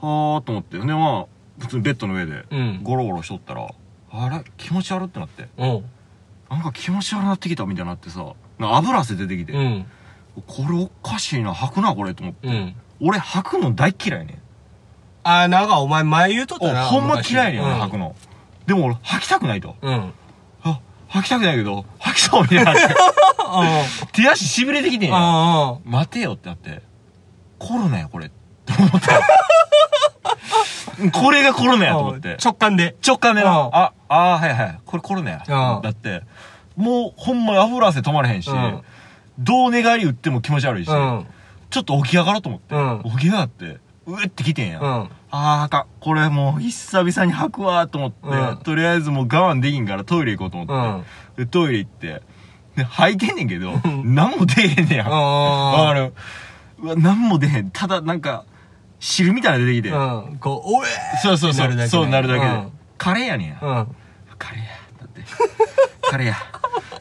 [0.00, 0.78] あーと思って。
[0.78, 1.26] で、まあ、
[1.58, 2.80] 普通にベッドの上でうん。
[2.82, 3.68] ゴロゴロしとったら、
[4.12, 4.42] あれ？
[4.56, 5.48] 気持ち悪ってなって。
[5.56, 9.86] なんか気持ち悪なってきたみたいになってさ、油汗出てきて、うん。
[10.46, 12.48] これおかしいな、吐くな、これと思って。
[12.48, 12.74] うん。
[13.00, 14.38] 俺吐くの大っ嫌いねん。
[15.22, 16.86] あー、なんかお前前言うとったな。
[16.86, 18.16] おほんま嫌いねん、俺昔吐くの。
[18.66, 19.76] でも俺吐きたくないと。
[19.82, 20.12] うん。
[21.10, 22.82] 吐きたくないけど、吐きそうみたいになって。
[24.12, 25.16] 手足痺れてきてんや。
[25.16, 26.82] あ待てよってなって、
[27.58, 28.26] コロナや、これ。
[28.26, 29.20] って思った。
[31.12, 32.36] これがコロナやと思って。
[32.42, 32.94] 直感で。
[33.04, 35.42] 直感であ、あーはいはい、これコロナや。
[35.76, 36.22] うんだって、
[36.76, 38.82] もうほんまに油汗止まれへんし、うん
[39.38, 41.26] どう寝返り打っても気持ち悪いし、うん。
[41.70, 45.08] ちょっと起き上がろうと思って、うん起き上がって、うえってきてんや。
[45.32, 45.38] うん。
[45.38, 45.86] あーあかん。
[46.00, 51.04] これもう久々に吐くわと思って、うんとりあえずもう我慢できんからトイレ行こうと思っ
[51.36, 52.22] て、でトイレ行って、
[52.76, 53.72] で吐いてんねんけど、
[54.04, 55.08] 何も出えへんねや。
[55.08, 56.12] わかる
[56.82, 57.70] うわ、何も出へん。
[57.70, 58.44] ただなんか、
[58.98, 59.90] 汁みたいなの出てきて。
[59.90, 59.94] う
[60.34, 60.38] ん。
[60.38, 60.88] こう、おえ
[61.22, 61.68] そうそうそう。
[61.68, 62.46] なるだけでそうなるだけで。
[62.46, 63.58] うんカレーやねんや。
[63.62, 63.96] うん。
[64.36, 64.66] カレーや。
[65.00, 65.22] だって。
[66.02, 66.36] カレーや。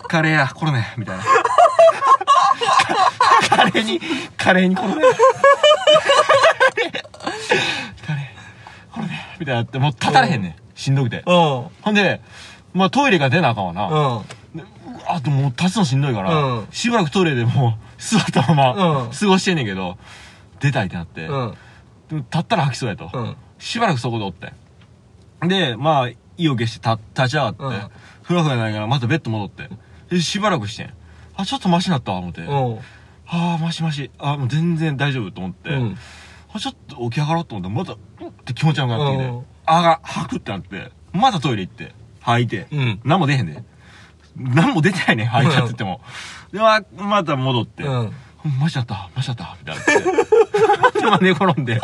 [0.08, 0.48] カレーや。
[0.56, 0.86] コロナや。
[0.98, 1.24] みたいな。
[3.50, 4.00] カレーに、
[4.38, 5.08] カレーにコロナや。
[9.40, 10.56] みたいなって、もう立たれへんねん。
[10.76, 11.24] しんどくて。
[11.26, 11.34] うん。
[11.82, 12.22] ほんで、
[12.74, 13.88] まあトイレが出なあかんわな。
[13.88, 14.22] うん。
[15.08, 19.98] あともう立つのしんどいから、うんしばらくトイレでもう座ったままうん過ごしてんねんけど、
[20.60, 21.54] 出たいってなって、うん。
[22.12, 23.10] 立ったら吐きそうやと。
[23.14, 23.36] うん。
[23.58, 24.54] しばらくそこでおって。
[25.48, 27.92] で、まあ、意を決して立立ち上がって、うん
[28.24, 29.70] ふらふらないからまたベッド戻って。
[30.10, 30.94] で、しばらくしてん。
[31.36, 32.42] あ、ちょっとマシになったわ、思って。
[32.42, 32.80] うん。
[33.26, 34.12] ああ、マシマシ。
[34.20, 35.70] あもう全然大丈夫と思って。
[35.72, 35.98] うん。
[36.54, 39.26] あ、ちょっと起き上がろうと思って、また、うって気持ち悪くなってきて。
[39.26, 42.66] うんあが、吐くってなって、またトイレ行って、吐いて。
[42.72, 43.00] うん。
[43.04, 43.64] 何も出へんで。
[44.36, 46.02] 何も出てないね、吐いたって言っても。
[46.52, 47.84] で、ままた戻って。
[47.84, 48.14] うん。
[48.60, 49.86] マジだった、マジだった、みたいなっ
[50.94, 50.98] て。
[51.00, 51.76] で、まあ寝転んで。
[51.76, 51.80] っ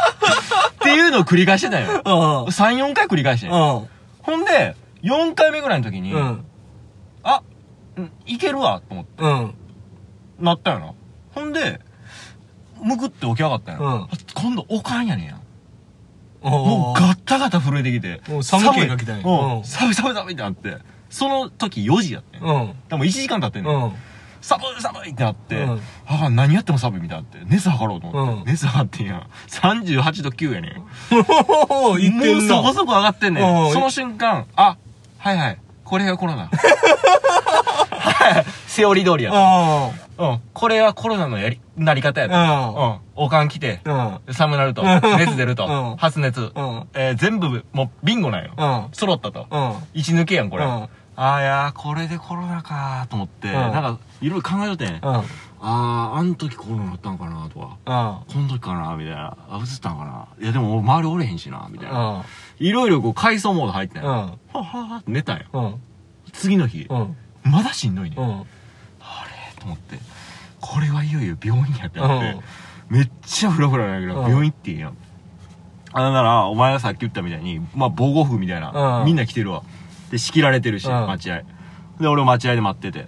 [0.80, 1.88] ていうのを繰り返してたよ。
[1.92, 2.02] うん。
[2.46, 3.50] 3、4回繰り返して。
[3.50, 3.88] ほ
[4.36, 6.46] んで、4回目ぐらいの時に、うん。
[7.22, 7.44] あ、
[8.00, 9.54] んいけるわ、と思って、うん。
[10.40, 10.94] なったよな。
[11.36, 11.82] ほんで、
[12.82, 13.80] むくって起き上がったよ。
[13.80, 15.40] うんあ今度、おかんやねんや。
[16.50, 18.22] ももうガッタガタ震えてきて。
[18.30, 20.78] もう寒気が来たんやうんうん寒い寒い寒いってなって。
[21.10, 22.42] その時4時やってん。
[22.42, 22.74] うん。
[22.90, 23.76] でも1時間経ってんねん。
[23.76, 23.92] うん。
[24.42, 29.28] 寒い寒いってなって、うんあ何やっても寒いみたいになって、熱測ろうと思って、うん熱測ってんや。
[29.48, 30.84] 38度9やねん。
[31.70, 32.74] おお、言ってもうんそこな。
[32.74, 33.74] そこ上がってんねうんん。
[33.74, 34.78] その瞬間、あ、
[35.18, 36.50] はいはい、これがコロナ。
[37.90, 39.38] はい、セオリー通りやと。
[39.38, 42.36] あうん、これはコロナのやり、なり方やと。
[42.36, 43.00] あ。
[43.16, 44.06] うん、おかん来て、うん。
[44.28, 44.34] うん。
[44.34, 46.88] 寒なると、うん熱出ると、うん発熱、うん。
[46.94, 48.52] えー全部、もうビンゴなんよ。
[48.58, 48.88] うん。
[48.94, 49.48] 揃ったと。
[49.50, 49.74] うん。
[49.94, 50.66] 一抜けやん、これ。
[50.66, 54.96] うんあーいやー、これでコロナかーと思って、んなんか、いろいろ考えとってん。
[54.96, 55.02] うん。
[55.02, 58.34] あー、あの時コロナだったんかなとか、うん。
[58.34, 59.38] この時かなみたいな。
[59.50, 62.26] あ、映ったんかないや、でも周りおれへんしなみたいな。
[62.60, 62.68] うん。
[62.68, 64.04] いろいろこう、回想モード入ってん。
[64.04, 64.10] うん。
[64.10, 65.46] はははって寝たんよ。
[65.54, 65.76] うん。
[66.34, 67.16] 次の日、うん。
[67.44, 68.18] まだしんどいね。
[68.20, 68.42] うん。
[69.00, 69.24] あ
[69.56, 69.98] れと思って、
[70.62, 72.42] これはいよいよ病院やってなって、うん
[72.88, 74.98] めっちゃフラフラなんやけど、うん病院行っていいやん。
[75.92, 79.64] あだから、お前がさっき言ったみたいに、まあ、防護服みたいな、うんみんな着てるわ。
[80.12, 81.42] で、仕切られてるし、うん待合。
[82.00, 83.08] で、俺待合で待ってて。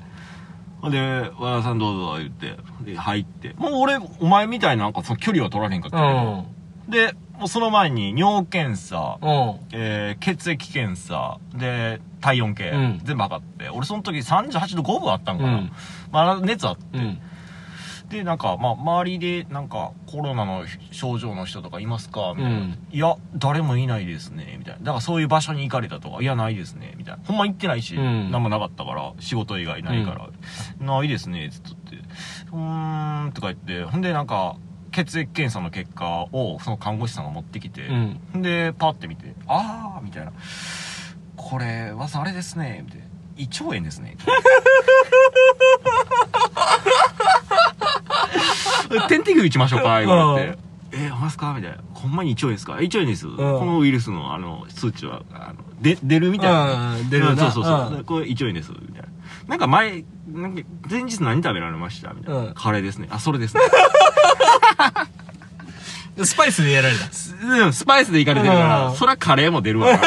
[0.81, 3.53] ほんで、和田さんどうぞ、言って、で、入って。
[3.57, 6.45] もう俺、お前みたいななんかその距離は取られへんかったけど、
[6.89, 9.59] で、もうその前に尿検査、うん。
[9.73, 15.49] えー、血液検査、で、体温計、うん全部測って、俺その時38度5分あったんかな。
[15.49, 15.71] うん
[16.11, 17.19] まあ、熱あって、うん。
[18.09, 22.33] で、なんか、まあ、周りで、なんか、コロナの症状の人とかいますか？
[22.37, 22.57] みたいな。
[22.59, 24.79] うんいや、誰もいないですね、みたいな。
[24.79, 27.23] だからそういう場所に行かれたとか、いや、ないですね、みたいな。
[27.25, 30.29] ほんま行ってないし、うん何もなかったから、仕事以外ないから、
[30.79, 31.95] ないですね、つっとって。
[31.97, 34.55] うーん、とか言って、ほんで、なんか、
[34.91, 38.41] 血液検査の結果を、その看護師さんが持ってきて、うん。
[38.41, 40.31] で、パッて見て、あー、みたいな。
[41.35, 43.05] これ、わざあれですね、みたいな。
[43.37, 44.15] 胃腸炎ですね。
[49.09, 50.57] 点滴打ちましょうか、言われて。
[50.93, 51.53] えー、ますか？
[51.55, 51.77] みたいな。
[51.93, 52.77] ほんまに胃腸炎ですか？
[52.81, 53.27] 胃腸炎です。
[53.27, 53.31] こ
[53.65, 56.93] のウイルスの、あの、数値は、あの、で、出るみたいな。
[56.95, 57.93] うん出るそうそうそう。
[57.97, 58.71] うんこれ胃腸炎です。
[58.71, 59.07] みたいな。
[59.47, 62.13] なんか前、なんか前日何食べられました？
[62.13, 62.39] みたいな。
[62.39, 63.07] うんカレーですね。
[63.11, 63.61] あ、それですね。
[66.23, 67.05] スパイスでやられた。
[67.11, 69.99] スうん、スパイスでいかれてるから、うんそりゃカレーも出るわ。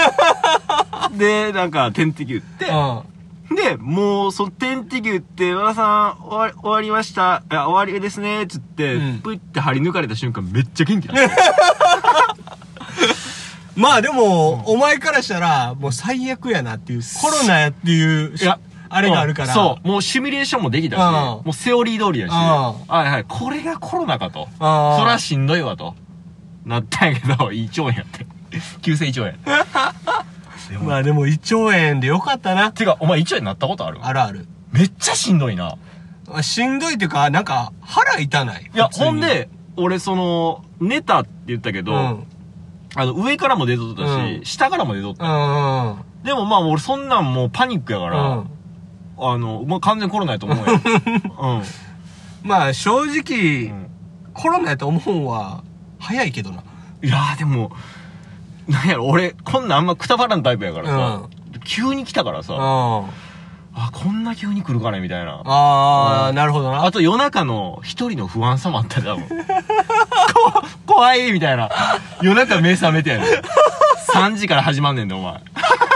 [1.17, 3.01] で、なんか、点滴打って、うん。
[3.55, 7.43] で、もう、その点滴打って、和田さん、終わり、終わりました。
[7.51, 12.37] いや、終わりですね、つって、うんプイって張り抜かれた瞬間、めっちゃ元気だった。
[13.77, 18.59] まあでも、お前からしたら、もう最悪やなっていう、コロナやっていう、いや
[18.89, 19.49] あれがあるから。
[19.49, 19.89] うんそう。
[19.89, 24.49] もうシミュレーションもできたし、うんもうセオリー通りやし、うんはいはい、これがコロナかと。
[24.59, 24.65] そ
[25.05, 25.95] らしんどいわと。
[26.67, 28.27] なったんやけど、胃腸炎やって。
[28.83, 29.35] 急性胃腸炎。
[30.69, 32.73] でもまあでも胃腸炎でよかったな。
[32.73, 33.99] てか、お前胃腸炎なったことある？
[34.03, 34.47] あるある。
[34.73, 35.77] めっちゃしんどいな。
[36.33, 38.71] あしんどいっていうか、なんか、腹痛ない。
[38.73, 42.25] いや、ほん、で、俺その、寝たって言ったけど、うん。
[42.95, 45.25] あの、上からも出とったし、うん下からも出とった。
[45.25, 45.97] うんうん。
[46.25, 48.51] でもまあ俺そんなんもうパニックやから、うん。
[49.19, 50.65] あの、もう完全コロナやと思うよ。
[52.45, 52.49] うん。
[52.49, 53.87] まあ正直、うん
[54.33, 55.65] コロナやと思うんは、
[55.99, 56.63] 早いけどな。
[57.03, 57.73] いやーでも、
[58.71, 63.05] なんやろ、俺、こんなんあんまくたばらんタイプやからさ、うん急に来たからさ、あ
[63.75, 65.43] あ、こんな急に来るかねみたいな。
[65.45, 66.85] あー、うんなるほどな。
[66.85, 69.29] あと夜中の一人の不安さもあった多分。
[69.29, 71.69] こ怖いみたいな。
[72.23, 73.27] 夜中目覚めてやねん。
[74.15, 75.41] 3時から始まんねんで、お前。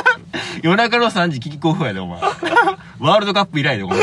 [0.62, 2.20] 夜中の3時キックオフやで、お前。
[3.00, 3.96] ワールドカップ以来で、この。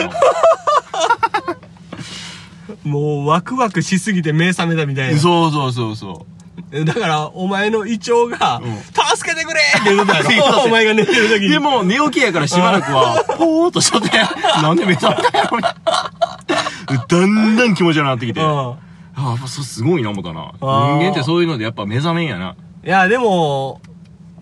[2.84, 5.20] もうワクワクしすぎて目覚めたみたいな。
[5.20, 6.41] そうそうそうそう。
[6.72, 8.78] だから、お前の胃腸が、うん
[9.14, 10.64] 助けてくれって言うことやろ。
[10.66, 11.50] お前が寝てる時に。
[11.50, 14.10] でも、寝起きやからしばらくは、ぽーっとしとって、
[14.64, 18.42] なんで目覚めたんやろみたいなだんだん気持ち悪くなってきて。
[18.42, 18.52] あうん。
[18.52, 20.54] あ、やっぱそうすごいな、思ったな。
[20.62, 20.66] 人
[21.06, 22.56] 間ってそういうのでやっぱ目覚めんやな。
[22.86, 23.82] いや、でも、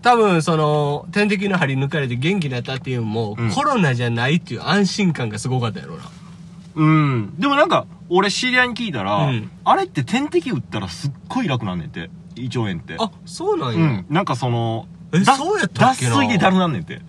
[0.01, 6.03] 多分その、点滴の針抜かれて元気になったっていうのも、うんコロナじゃないっていう安心感がすごかったやろな。
[6.75, 7.33] うん。
[7.39, 12.09] でもなんか、俺知り合いに聞いたら、うんあれって点滴打ったらすっごい楽なんねんって。
[12.43, 12.95] 胃腸炎って。
[12.99, 13.79] あ、そうなんや。
[13.79, 14.05] うん。
[14.09, 17.01] なんかその、えだそうやったっけな脱水でだるなんねんって。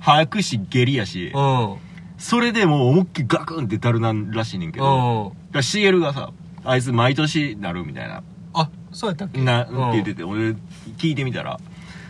[0.00, 1.76] 吐くし、下痢やし、うん。
[2.18, 5.52] それでもう思いっきりガクンってだるなんらしいねんけど、うん。
[5.52, 6.30] だ CL がさ、
[6.64, 8.22] あいつ毎年なるみたいな。
[8.54, 9.40] あ、そうやったっけ？
[9.40, 10.50] な、ってうん言ってて、俺、
[10.96, 11.58] 聞いてみたら、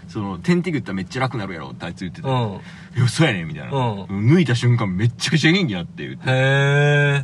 [0.08, 2.60] その、点滴打ったらめっちゃ楽になるやろってあいつ言ってて、うん。
[2.96, 3.76] いや、そうやねん、みたいな。
[3.76, 6.32] うん抜いた瞬間めっちゃくちゃ元気になって言って、へ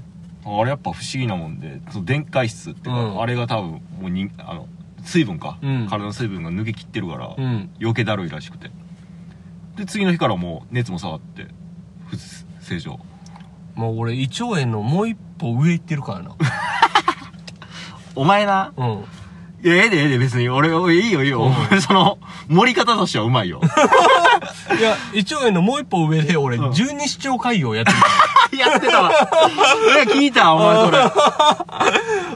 [0.00, 0.02] え。
[0.46, 4.68] あれやっぱ不思議なもんで、その電解質っていうか、うんあれが多分、もうに、あの、
[5.04, 7.70] 水分か、うん体の水分が抜けきってるから、うん。
[7.80, 8.70] 余計だるいらしくて。
[9.76, 11.46] で、次の日からもう熱も下がって、
[12.60, 12.98] 正常。
[13.74, 16.30] もう俺胃腸炎のもう一歩上行ってるからな。
[18.16, 19.04] お前な、うん。
[19.64, 21.42] いや、ええでええで別に、俺、俺いいよいいよ。
[21.42, 23.60] うんお前 その、盛り方としてはうまいよ。
[24.78, 28.70] いや、胃腸炎のもう一歩上で俺、うん十二指腸潰瘍やってるから。
[28.72, 29.10] やってたわ。
[29.10, 30.98] いや、聞いた、お前それ。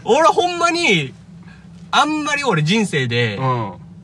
[0.05, 1.13] 俺ほんまに、
[1.91, 3.43] あんまり俺人生で、う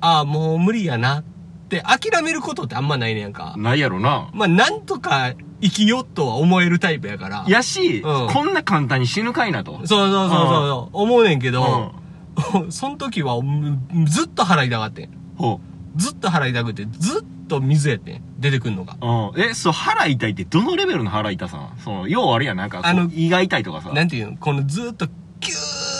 [0.00, 1.24] ああ、もう無理やなっ
[1.68, 3.54] て諦めることってあんまないねやんか。
[3.56, 3.62] ん。
[3.62, 4.30] ないやろな。
[4.32, 7.44] まあ、なんとか生きようとは思えるタイプやから。
[7.48, 9.72] やし、うんこんな簡単に死ぬかいなと。
[9.72, 11.54] そうそうそうそう、思うねんけうん。
[11.54, 11.92] ど、
[12.70, 15.10] その時はうんずっと腹痛がってん。
[15.36, 15.60] ほ
[15.96, 18.22] ずっと腹痛くて、ずっと水やってん。
[18.38, 18.96] 出てくんのが。
[19.00, 19.34] う。
[19.36, 19.40] うん。
[19.42, 23.90] え、そう、腹痛いってどのレベルの腹痛さその、要はあれやん、なんかあの胃が痛いとかさ。
[23.92, 24.36] なんていうの？
[24.38, 25.06] このずっと
[25.40, 25.93] キュー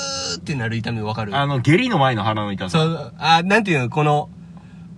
[0.44, 1.35] ってなる痛みわかる？
[1.37, 2.78] あの、下痢の前の腹の痛さ。
[2.78, 3.88] そう、あ、なんていうの？
[3.90, 4.28] この、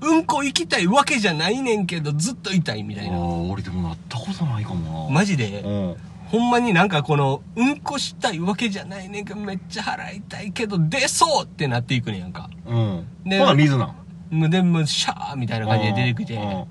[0.01, 3.17] うんこ行きたいわけじゃないねんけど、ずっと痛いみたいな。
[3.17, 5.15] あー俺でもなったことないかもな。
[5.15, 5.61] マジで？
[5.65, 5.97] うん。
[6.27, 12.51] ほんまになんかこの、うんこしたいわけじゃないねんけど、めっちゃ腹痛いけど、出そうってなっていくねんやんか。
[12.67, 13.07] うん。
[13.25, 13.85] でほな、水な
[14.31, 14.39] ん？
[14.39, 16.35] もうでも、シャーみたいな感じで出てきて。
[16.35, 16.65] うん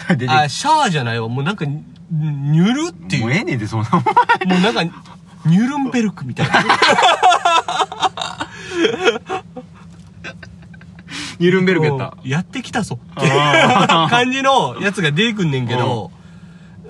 [0.08, 1.28] 出てきあ、シャーじゃないわ。
[1.28, 3.22] もうなんか、にニュルっていう。
[3.22, 3.90] もうええねんで、そんな。
[3.90, 4.00] も
[4.56, 4.82] うなんか、
[5.46, 6.54] ニュルンベルクみたいな。
[11.38, 12.22] ニュルンベルクやったも。
[12.22, 16.10] うやってきたぞってあー 感じのやつが出てくんねんけど、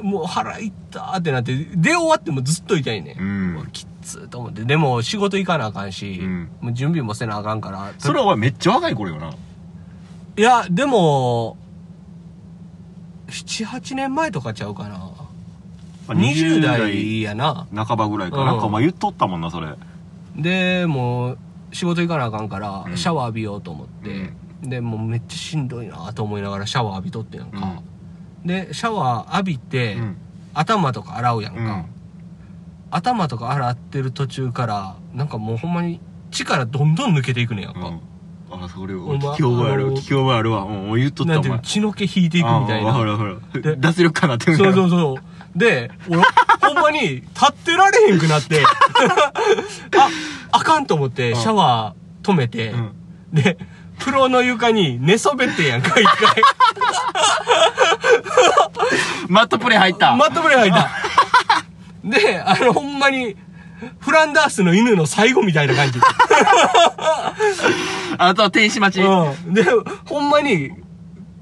[0.03, 3.19] もう腹いったーってなって、出終わってもずっと痛いねん。
[3.19, 3.69] うん。
[3.73, 4.65] きっつーと思って。
[4.65, 7.93] でも仕事行かなあかんし、うんもう準備もせなあかんから。
[7.99, 9.31] それはお前めっちゃ若い頃よな。
[10.37, 11.57] いや、でも、
[13.29, 15.11] 7、8年前とかちゃうかな。
[16.09, 17.67] 20代やな。
[17.75, 18.39] 半ばぐらいか。
[18.39, 19.69] うんなんかお前言っとったもんな、それ。
[20.43, 21.39] で、もう、
[21.73, 24.33] 仕事行かなあかんからう、んシャワー浴びようと思って、
[24.63, 27.83] で、もうめっちゃしんどいなと思いながらシャワー浴びとってんやんか。
[28.45, 30.17] で、シャワー浴びて、うん。
[30.53, 31.61] 頭とか洗うやんか。
[31.61, 31.85] うん。
[32.91, 37.81] 頭とか洗ってる途中から、なんかもうほんまに力どんどん抜けていくねやんか。
[37.81, 38.01] うん。
[38.65, 39.93] あ、それ、聞き覚えある。
[39.93, 40.65] 聞き覚えあるわ。
[40.65, 41.61] うん、言っとったお前なん。
[41.61, 42.91] 血の気引いていくみたいな。
[42.91, 43.37] あほらほら。
[43.61, 45.30] で脱力かなってそうそうそう。
[45.57, 46.23] で、俺、
[46.61, 48.67] ほんまに立ってられへんくなって、 あ、
[50.53, 52.93] あかんと思って、シャワー止めて、うん。
[53.33, 53.59] で、
[53.99, 56.43] 風呂の床に寝そべってんやんか、一回。
[59.29, 60.17] マットプレイ入った。
[60.17, 60.91] マットブレー入った。
[62.05, 63.37] で、あの、ほんまに、
[63.99, 66.01] フランダースの犬の最後みたいな感じ。
[68.19, 69.03] あとは天使待ち。
[69.03, 69.31] うん。
[69.31, 69.55] うん。
[69.55, 69.65] で、
[70.07, 70.71] ほんまに、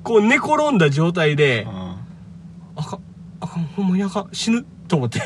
[0.03, 1.67] こう寝転んだ状態で、
[2.77, 2.99] あかん、あか
[3.47, 5.21] ん、ほんまにあかん、死ぬと思って、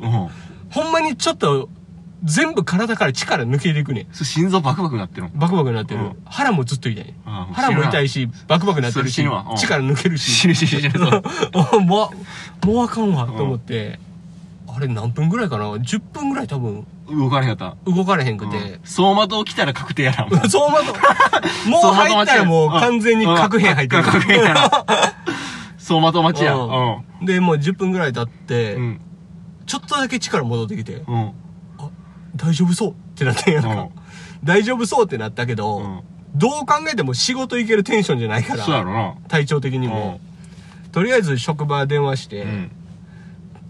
[0.00, 0.10] うん。
[0.70, 1.68] ほんまにちょっと、
[2.24, 5.30] 全部体から力抜けていくね心臓バクバクなってるの。
[5.30, 6.00] バクバクなってる。
[6.00, 7.16] うん腹もずっと痛いね
[7.52, 10.48] 腹も痛いし、バクバクなってるし力抜ける死し。
[10.48, 10.98] ぬ死ぬ死ぬ。
[10.98, 11.22] そう
[11.54, 12.12] あも
[12.62, 13.98] う、もうあかんわ、と思って、
[14.68, 17.90] あれ何分ぐらいかな ?10 分ぐらい多分動かれへんかった。
[17.90, 18.78] 動かれへんくうんて。
[18.84, 20.26] 走馬灯来たら確定やな。
[20.26, 20.94] もうそうまと、
[21.68, 24.02] もう入ったらもう完全に核変入ってる。
[24.02, 24.70] 核変やな。
[25.82, 26.54] 走馬灯待ちや。
[26.54, 26.68] う
[27.20, 28.76] うんで、もう10分ぐらい経って、ん。
[28.76, 29.00] うん。
[29.66, 31.32] ちょっとだけ力戻ってきて、うん。
[31.78, 31.90] あ、
[32.36, 33.68] 大丈夫そうってなってんやんか。
[33.68, 33.88] うん
[34.44, 36.00] 大丈夫そうってなったけど、うん
[36.34, 39.14] どう考えても仕事行けるテンションじゃないから。
[39.28, 40.18] 体調的にも。
[40.90, 42.70] とりあえず職場電話して、うん。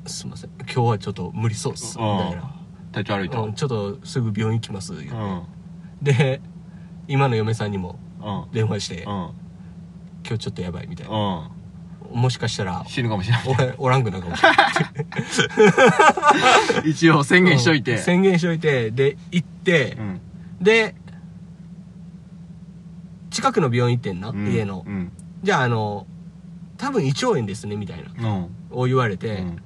[0.06, 2.54] すいません、今日はちょっと無理そうっす、みたいな。
[2.92, 3.44] 体調悪いと。
[3.44, 4.94] うん、ちょっとすぐ病院行きます。
[6.00, 6.40] で、
[7.08, 8.54] 今の嫁さんにもうん。
[8.54, 9.08] 電話して、うん。
[9.08, 9.34] 今
[10.24, 11.50] 日ちょっとやばいみたいな。
[12.12, 12.20] うん。
[12.20, 13.42] もしかしたら、死ぬかもしれない。
[13.58, 14.56] 俺、おらんくなるかもしれな
[16.86, 16.90] い。
[16.90, 17.92] 一応宣言しといて。
[17.92, 20.20] うん宣言しといて、で、行ってう、ん。
[20.60, 20.94] で、
[23.30, 24.90] 近くの病院行ってんな、うん家のう。
[24.90, 25.12] ん。
[25.42, 26.06] じゃあ、あの、
[26.76, 28.28] 多分胃腸炎ですね、みたいな。
[28.28, 28.46] うん。
[28.70, 29.58] を言われうて、ん。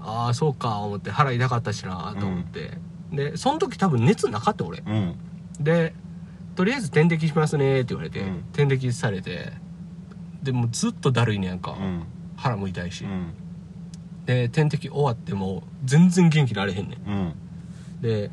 [0.00, 2.78] ああ、そうか、思って、腹痛かったしな、と思って。
[3.12, 4.82] で、その時多分熱なかった、俺。
[4.86, 5.14] うん。
[5.60, 5.94] で、
[6.54, 9.52] とりあえず点滴しますね、って言われて、うん点滴されて、
[10.42, 11.72] でもうずっとだるいねやんか。
[11.72, 12.02] うん。
[12.36, 13.04] 腹も痛いし。
[13.04, 13.34] うん。
[14.26, 17.10] で、点滴終わっても、全然元気なれへんねん。
[17.10, 17.32] うん。
[18.02, 18.30] で、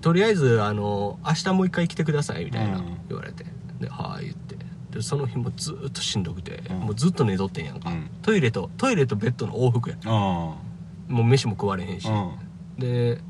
[0.00, 3.44] とりあえず、あの、明日もう一回来てください、みたいなうん言われて。
[3.80, 4.56] で、はーい、言って。
[4.90, 7.90] で、その日もずーっとしんどくて、うんもうずっと寝とってんやんか。
[7.90, 9.96] うんトイレと、トイレとベッドの往復や。
[10.04, 10.58] あも
[11.08, 12.08] う飯も食われへんし。
[12.78, 13.20] で、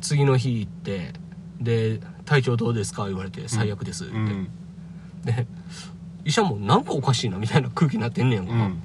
[0.00, 1.12] 次の日行って、
[1.60, 3.06] で、体調どうですか？
[3.06, 4.14] 言われて、最悪です、って。
[4.14, 4.48] うん。
[5.24, 5.46] で、
[6.24, 8.52] 医者もなんかおかしいな、みたいな空気になってんねやんか。
[8.52, 8.82] うん。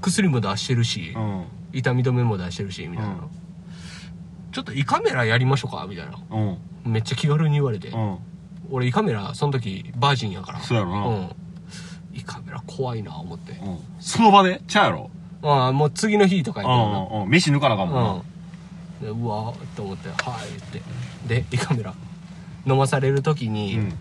[0.00, 1.44] 薬も出してるし、うん。
[1.72, 3.12] 痛み止めも出してるし、みたいな。
[3.12, 3.18] うん
[4.52, 6.12] ちょっと胃カメラやりましょうかみたいな。
[6.30, 6.38] う
[6.86, 6.92] ん。
[6.92, 7.88] めっちゃ気軽に言われて。
[7.88, 8.18] うん。
[8.70, 10.60] 俺胃カメラ、その時、バージンやから。
[10.60, 11.30] そうやろなうん。
[12.12, 13.52] 胃カメラ怖いな、思って。
[13.52, 13.78] うん。
[13.98, 14.60] その場で？
[14.68, 15.10] ちゃうやろ？
[15.42, 17.30] ああ、もう次の日とかうやったよんうんうん。
[17.30, 18.24] 飯抜かなあかんも。
[19.00, 19.06] うん。
[19.06, 20.18] で、うわーって思って、はい、
[20.50, 21.42] 言って。
[21.42, 21.94] で、胃カメラ。
[22.66, 23.94] 飲まされる時に、うん。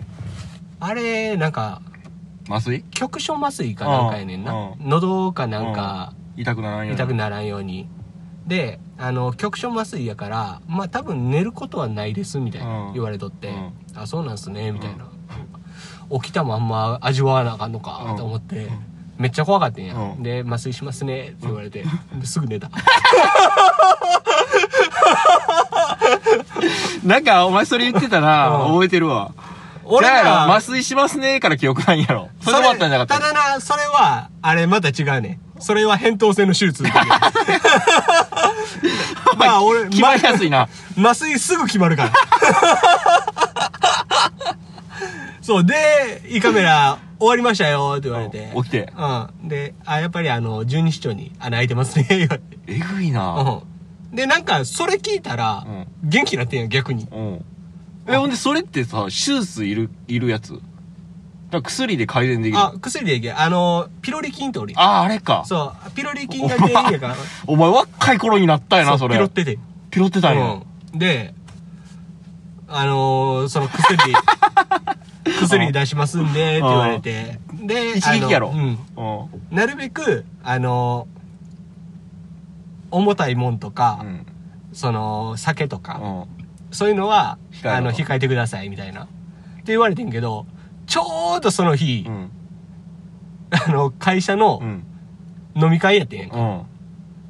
[0.82, 1.82] あれ、なんか、
[2.52, 2.84] 麻酔？
[2.91, 4.54] 局所麻酔かなんかやねんな。
[4.54, 6.93] う喉かなんか、痛くならんように。
[6.95, 7.88] 痛くならんように。
[8.47, 15.08] で、あの、局所麻酔やから、まあ多分寝ることはないです、みたいなうん言われとって、うんあ、そうなんすね、みたいな。
[16.22, 18.70] 起きたまんま味わわなあかんのかうん、と思って、
[19.18, 19.95] めっちゃ怖かったんや。
[19.95, 21.86] うんで、麻酔しますね、って言われて、
[22.16, 22.70] ですぐ寝た。
[27.06, 28.49] なんか、お前それ言ってたな。
[28.58, 29.32] うん覚えてるわ。
[29.84, 32.29] 俺じゃあやろが麻酔しますねから記憶ないんやろ。
[32.41, 35.39] それで終わったんじゃなかったただな、それは、あれまた違うね。
[35.59, 36.97] それは扁桃腺の手術 の時。
[39.38, 40.67] まあ俺、決まりやすいな。
[40.95, 42.11] ま 麻酔すぐ決まるから。
[45.41, 48.51] そう、で、胃カメラ終わりましたよって言われて。
[48.55, 48.93] 起きて。
[48.97, 49.47] うん。
[49.47, 52.57] で、あ、やっぱりあの、十二指腸に穴開いてますね、言われて。
[52.67, 53.63] えぐいな。
[54.11, 54.15] うん。
[54.15, 55.65] で、なんか、それ聞いたら、
[56.03, 57.07] 元気になってんや、逆に。
[57.11, 57.45] うん。
[58.08, 60.60] え、ほんで、それってさ、手術いる、いるやつ？
[61.52, 62.60] だ薬で改善できる。
[62.60, 63.32] あ、薬でいけ。
[63.32, 64.74] あの、ピロリ菌っており。
[64.78, 65.43] あ、あれか。
[65.45, 67.16] そう、ピロリ菌が原因やから。
[67.45, 69.16] お前若い頃になったやな、それ。
[69.16, 69.60] ピロってて。
[69.91, 70.62] ピロってたんや。
[70.93, 70.97] うん。
[70.97, 71.34] で、
[72.68, 73.97] あのー、その薬、
[75.39, 77.39] 薬出しますんで、って言われて。
[77.54, 78.80] で、一撃やろうん。
[78.95, 79.56] うん。
[79.56, 84.26] なるべく、あのー、重たいもんとか、うん。
[84.72, 86.41] その、酒とか、うん。
[86.72, 89.03] そういうのは、控えろあの、控えてください、みたいな。
[89.03, 89.07] っ
[89.57, 90.45] て言われてんけど、
[90.88, 92.32] ちょうどその日、うん。
[93.51, 94.84] あの、会社のうん。
[95.53, 96.38] 飲み会やってんやんか。
[96.38, 96.61] うん。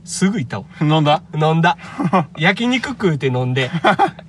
[0.03, 0.65] すぐ行ったわ。
[0.81, 1.23] 飲んだ？
[1.35, 1.77] 飲んだ。
[2.37, 3.69] 焼肉食うて飲んで、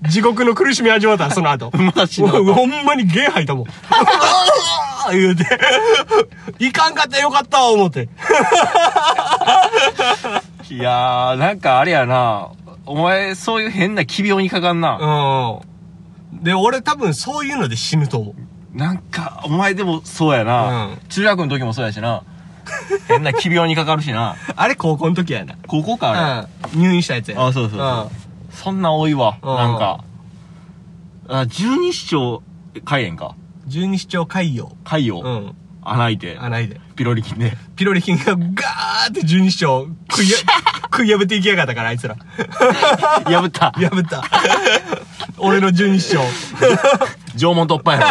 [0.03, 1.71] 地獄の苦しみ味わったその後。
[1.77, 3.67] まだ死んだもうほんまにゲー吐いたもん。
[5.13, 5.47] 言うて。
[6.59, 8.09] いかんかったよかった思って。
[10.71, 12.49] いやー、なんかあれやな。
[12.87, 15.61] お前、そういう変な奇病にかかんな。
[16.33, 16.43] うん。
[16.43, 18.77] で、俺多分そういうので死ぬと思う。
[18.77, 20.87] なんか、お前でもそうやな。
[20.87, 22.23] うん中学の時もそうやしな。
[23.09, 24.37] 変な奇病にかかるしな。
[24.57, 25.55] あれ高校の時やな。
[25.67, 26.71] 高校かあれ？
[26.75, 26.81] うん。
[26.81, 27.45] 入院したやつや。
[27.47, 28.11] あそうそうそう
[28.51, 29.37] そんな多いわ。
[29.43, 30.05] うんなんか。
[31.29, 32.43] あ、十二指腸
[32.87, 33.35] 肝炎か。
[33.67, 34.69] 十二指腸潰瘍。
[34.85, 35.21] 海洋。
[35.21, 35.55] うん。
[35.83, 36.37] 穴開いて。
[36.41, 36.81] あないで。
[36.95, 37.57] ピロリ菌で。
[37.77, 40.37] ピロリ菌がガーって十二指腸食いや、
[40.93, 42.17] 食い破っていきやがったから、あいつら。
[43.25, 43.73] 破った。
[43.73, 44.23] 破った。
[45.39, 46.29] 俺の十二指腸。
[47.37, 48.07] 縄文突破やろ。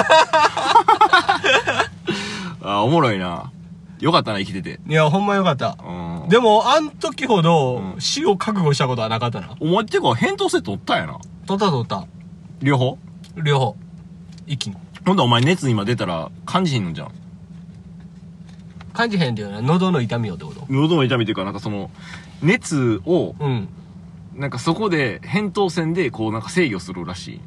[2.69, 3.51] あ、おもろいな。
[3.99, 4.79] よかったな、生きてて。
[4.87, 5.77] いや、ほんまよかった。
[5.79, 6.29] うん。
[6.29, 9.49] でも、あん時ほどう、ん死を覚悟したことはなかったな。
[9.59, 11.17] お前ってか、扁桃腺取ったんやな。
[11.45, 12.05] 取った取った。
[12.61, 12.97] 両方？
[13.43, 13.75] 両方。
[14.47, 14.75] 一気に。
[15.05, 17.11] ほんとお前熱今出たら感じひんのじゃん。
[18.93, 20.65] 感じへんっていうのは喉の痛みよってこと？
[20.69, 21.89] 喉の痛みっていうか、なんかその、
[22.41, 23.69] 熱を、うん。
[24.35, 27.41] なんかそこで、扁桃腺でこうなんか制御するらし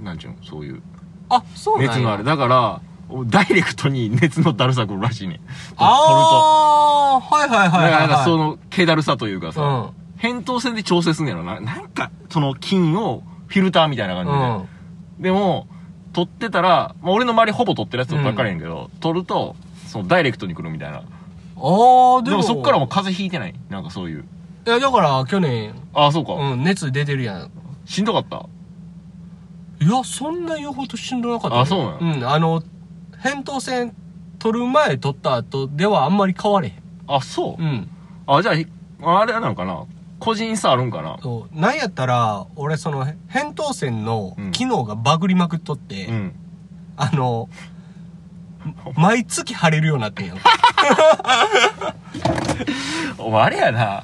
[0.00, 0.04] い。
[0.04, 0.36] なんちゅうの？
[0.44, 0.82] そういう。
[1.28, 2.24] あ、そうなんや熱のあれ。
[2.24, 2.80] だから、
[3.26, 5.40] ダイレクトに熱のだるさくるらしいね。
[5.70, 7.76] とあー、はいはい取ると。
[7.78, 8.50] はいはなんかそはい。
[8.50, 10.20] の、気だるさというかさ、うん。
[10.20, 11.60] 扁桃腺で調整すんねやろな。
[11.60, 14.38] なんか、その菌をフィルターみたいな感じで。
[14.38, 15.22] うん。
[15.22, 15.68] でも、
[16.12, 19.56] 取ってたら、まあ、俺の周りほぼ取ってるやつばっかりやねんけど、取ると、
[19.96, 20.98] そのダイレクトに来るみたいな。
[20.98, 22.42] あー、でも。
[22.42, 23.54] そっからもう風邪ひいてない？
[23.70, 24.24] なんかそういう。
[24.66, 26.34] いや、だから、去年、ああ、そうか。
[26.34, 27.50] うん、熱出てるやん。
[27.86, 28.46] しんどかった？
[29.80, 31.62] いや、そんな言うほどしんどなかったよ。
[31.62, 32.62] あそうなうん、あの、
[33.22, 33.94] 扁桃腺
[34.38, 36.74] 取る前取った後ではあんまり変われへん。
[37.06, 37.62] あ、そう。
[37.62, 37.88] うん。
[38.26, 38.66] あ、じゃあひ、
[39.02, 39.84] あれなのかな？
[40.18, 41.16] 個人差あるんかな？
[41.22, 41.58] そう。
[41.58, 46.34] なんやったら、俺その、へ扁桃腺のうん機能がバグりまくっとって、うん。
[46.96, 47.48] あの、
[48.96, 50.38] 毎月腫れるようになってんやん。
[53.18, 54.02] お前あれやな。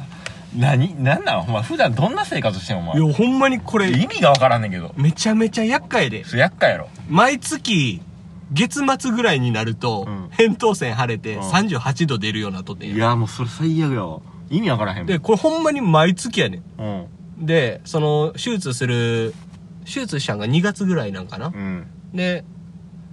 [0.57, 1.41] 何なんなん？
[1.41, 3.01] お前普段どんな生活してんお前？
[3.01, 4.93] いや、ほんまにこれ、意味がわからんねんけど。
[4.97, 6.25] めちゃめちゃ厄介で。
[6.25, 6.89] それ厄介やろ。
[7.09, 8.01] 毎月、
[8.53, 12.99] 月末ぐらいになると、うん扁桃腺腫れてうん38度出るようになっとってんやん。
[12.99, 14.21] いや、もうそれ最悪やわ。
[14.51, 15.07] 意味わからへん。
[15.07, 16.63] で、これほんまに毎月やねん。
[16.83, 17.47] うん。
[17.47, 19.35] で、その、手術する、
[19.87, 21.47] 手術したんが2月ぐらいなんかな。
[21.47, 21.87] うん。
[22.13, 22.45] で、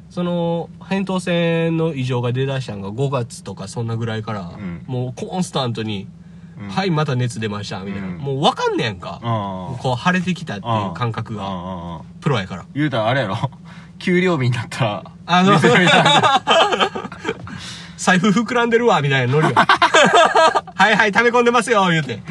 [0.10, 6.08] その、扁桃腺の異常が出だしたんが5月とかそんなぐらいから、んもうコンスタントに、
[6.60, 8.08] うんはい、また熱出ました、みたいな。
[8.08, 9.20] うんもうわかんねやんか。
[9.80, 12.02] こう腫れてきたっていう感覚が。
[12.22, 12.66] プロやから。
[12.74, 13.38] 言うたらあれやろ。
[14.00, 15.60] 給料日になったら、あの
[17.98, 19.56] 財布膨らんでるわ、みたいなノリよ。
[20.76, 22.22] はいはい、溜め込んでますよ、言うて。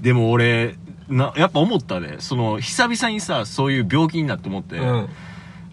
[0.00, 0.76] でも俺、
[1.10, 5.08] な、やっぱ思ったで、その、久々にさ、そういう病気になって思って、うん。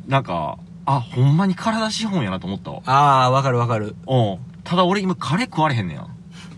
[0.08, 2.82] なんか、あ、ほんまに体資本やなと思ったわ。
[2.86, 3.96] ああ、わかるわかる。
[4.08, 4.38] うん。
[4.64, 6.08] ただ俺今カレー食われへんねや。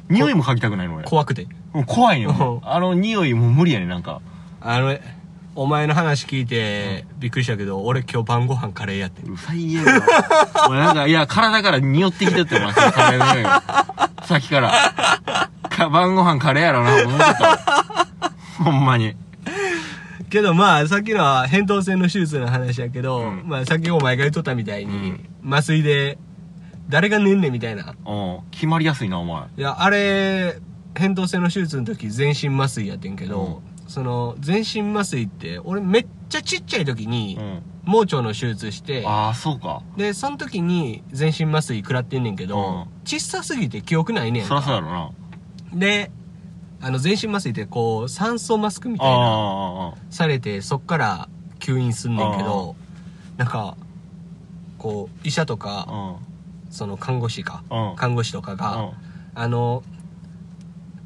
[0.10, 1.04] 匂いも嗅ぎたくないの俺。
[1.04, 1.48] 怖くて。
[1.74, 2.62] もう怖いよ。
[2.64, 4.22] あの匂いもう無理やねなんか。
[4.62, 4.98] あの、
[5.56, 9.24] お前の話聞いて、びっくりしたけど、俺今日晩ご飯カレーやって。
[9.24, 10.06] う最悪だ。
[10.70, 13.64] 俺なんか、いや、体から匂ってきてって、お前、カレーの匂いが。
[14.24, 14.72] さっきから。
[15.70, 17.79] か晩ご飯カレーやろな、思ってたわ。
[18.64, 19.16] ほんまに。
[20.30, 26.18] けどまあ、さっきのは扁桃腺の手術の話やけど、うんまあさっきお前が言っとったみたいに、うん麻酔で、
[26.90, 27.96] 誰が寝んねんみたいな。
[28.06, 28.40] うん。
[28.52, 29.44] 決まりやすいな、お前。
[29.58, 30.60] いや、あれ、
[30.94, 37.62] 扁桃腺の手術の時全身麻酔やってんけど、その、全身麻酔って、俺めっちゃちっちゃい時にう、ん。
[37.86, 39.82] 盲腸の手術して、ああ、そうか。
[39.98, 45.10] で、その時に全身麻酔食らってんねんけど、小さすぎて記憶ないねんそらそうやろな。
[45.74, 46.12] で、
[46.82, 52.76] あの、全身麻酔ってこう、酸素マスクみあたいな、されて、そっから吸引すんねんけど、
[53.38, 53.76] なんか、
[54.78, 56.16] こう、医者とか、あ、
[56.70, 58.58] その看護師か、うん看護師とかうん。
[58.58, 58.92] が、うん。
[59.36, 59.84] あの、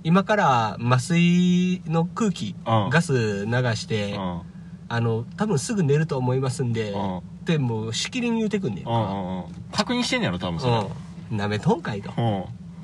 [0.04, 4.42] 今から麻酔の空気、うんガス流して、うん。
[4.90, 9.46] あの、多分すぐ寝ると思いますんで、うんってもうしきりに言うてくんねんか。
[9.74, 10.88] 確認してんねやろ、多分それ。
[11.32, 11.38] うん。
[11.38, 12.12] なめとんかいと。
[12.18, 12.44] うん。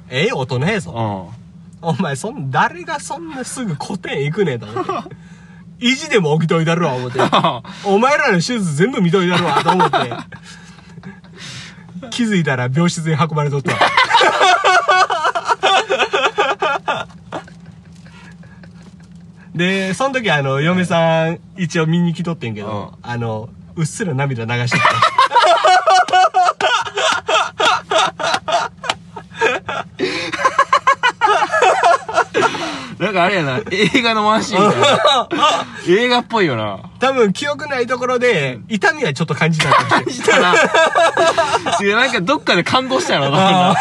[0.09, 1.31] ええ大人やぞ。
[1.81, 1.89] うん。
[1.89, 4.91] お前、そん、誰がそんなすぐ古典行くねんと思って。
[5.81, 7.19] 意地でも起きといたるわ、思って。
[7.85, 9.97] お前らの手術全部見といたるわ、と思って。
[12.11, 13.79] 気づいたら病室に運ばれとったわ。
[19.55, 24.85] で、その時あの、嫁さん一応見に来とってんけど、あの、うっすら涙流してた。
[32.99, 35.65] なんかあれやな、映画のワンシーンみたいな。
[35.87, 36.79] 映画っぽいよな。
[36.99, 40.53] 多分記憶ないところで、痛みはちょっと感じたかもしれんしたな。
[41.81, 43.75] いや、なんかどっかで感動したよな、多分な。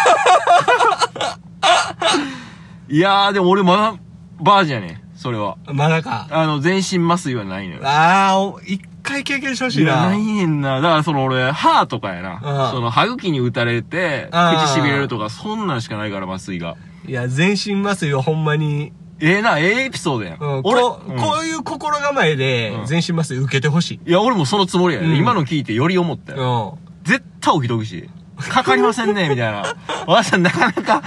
[2.88, 3.94] いやー、でも俺まだ、
[4.40, 5.56] バージやねそれは。
[5.66, 6.28] まだか。
[6.30, 7.80] あの、全身麻酔はないのよ。
[7.84, 10.06] ああ、お一回経験してほしいいや、な。
[10.10, 10.76] ないねんな。
[10.80, 12.34] だからその俺、歯とかやな。
[12.34, 16.76] うんその歯茎に打たれて、口痺れるとか、そんなんしかないから麻酔が。
[17.04, 20.38] いや、全身麻酔はほんまに、ええな、ええエピソードやん。
[20.40, 24.08] うん、俺、こう、うんこういう心構えでうん全身麻酔受けてほしい。
[24.08, 26.78] いや、俺もそのつもりやね、うん今の聞いてより思ったうよ。
[27.04, 27.04] ん。
[27.04, 28.08] 絶対起きとくし。
[28.38, 29.64] かかりませんね、みたいな。
[30.06, 31.02] わさんなかなか、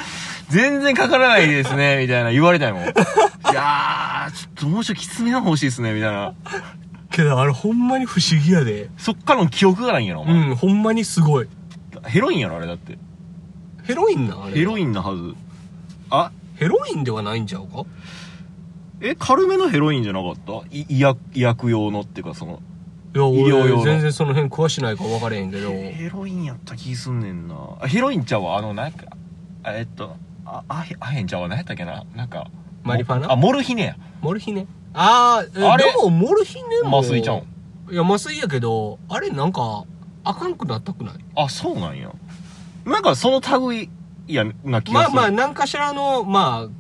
[0.49, 2.84] 全然かからないですね、みたいな言われたいもん。
[2.84, 2.86] い
[3.53, 6.34] やー、ちょっともうちょいきつめの方欲しいですね、みたいな。
[7.09, 8.89] けどあれほんまに不思議やで。
[8.97, 10.49] そっからの記憶がないんやろ、おう前。
[10.49, 11.47] ん、ほんまにすごい。
[12.05, 12.97] ヘロインやろ、あれだって。
[13.84, 14.55] ヘロインなあれ。
[14.55, 15.34] ヘロインなはず。
[16.09, 17.84] あ、ヘロインではないんちゃうか？
[19.01, 20.53] え、軽めのヘロインじゃなかった？
[20.75, 22.61] い医薬、医薬用のっていうか、その、
[23.15, 25.71] いや、医療用の俺、全然その辺詳しないから分からへんけど。
[25.71, 27.55] ヘロインやった気すんねんな。
[27.81, 29.05] あ、ヘロインちゃうわ、あの、なんか、
[29.63, 32.03] あえっと、あ、あへ、あへんちゃうわ、何やったっけな？
[32.15, 32.47] なんか。
[32.83, 33.31] マリファナ？
[33.31, 33.95] あ、モルヒネや。
[34.21, 34.67] モルヒネ？
[34.93, 35.85] あー、えあれ？
[35.85, 36.99] でもモルヒネも。
[36.99, 37.37] 麻酔ちゃう
[37.91, 37.93] ん？
[37.93, 39.83] いや、麻酔やけど、あれなんか、
[40.23, 41.15] あかんくなったくない？
[41.35, 42.11] あ、そうなんや。
[42.85, 43.89] なんか、その類
[44.27, 45.15] やな気がする。
[45.15, 46.71] まあまあ、なんかしらの、まうん。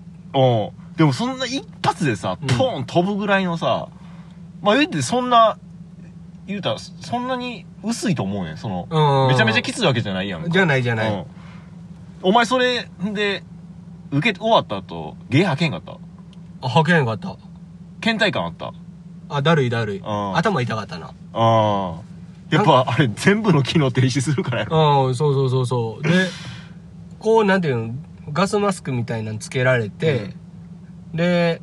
[1.01, 3.87] でもそんな一発でさ、うんポーン飛ぶぐらいのさ、
[4.61, 5.57] まあ言うてそんな、
[6.45, 8.57] 言うたらそんなに薄いと思うねん。
[8.57, 9.29] その、あ、うん。
[9.29, 10.49] めちゃめちゃきついわけじゃないやんか。
[10.49, 11.11] じゃないじゃない。
[11.11, 11.25] うん。
[12.21, 13.41] お前それで、
[14.11, 15.97] 受け終わった後、ゲー吐けんかった？
[16.61, 17.35] あ、吐けへんかった。
[17.99, 18.67] 倦怠感あった？
[18.67, 18.73] あ
[19.37, 19.99] あ、だるいだるい。
[20.01, 21.15] ん頭痛かったな。
[21.33, 21.99] あ。
[22.51, 25.07] やっぱあれ全部の機能停止するからやろ。
[25.07, 26.03] うん、そうそうそうそう。
[26.03, 26.27] で、
[27.17, 27.95] こう、なんていうの、
[28.31, 30.39] ガスマスクみたいなのつけられて、
[31.13, 31.61] で、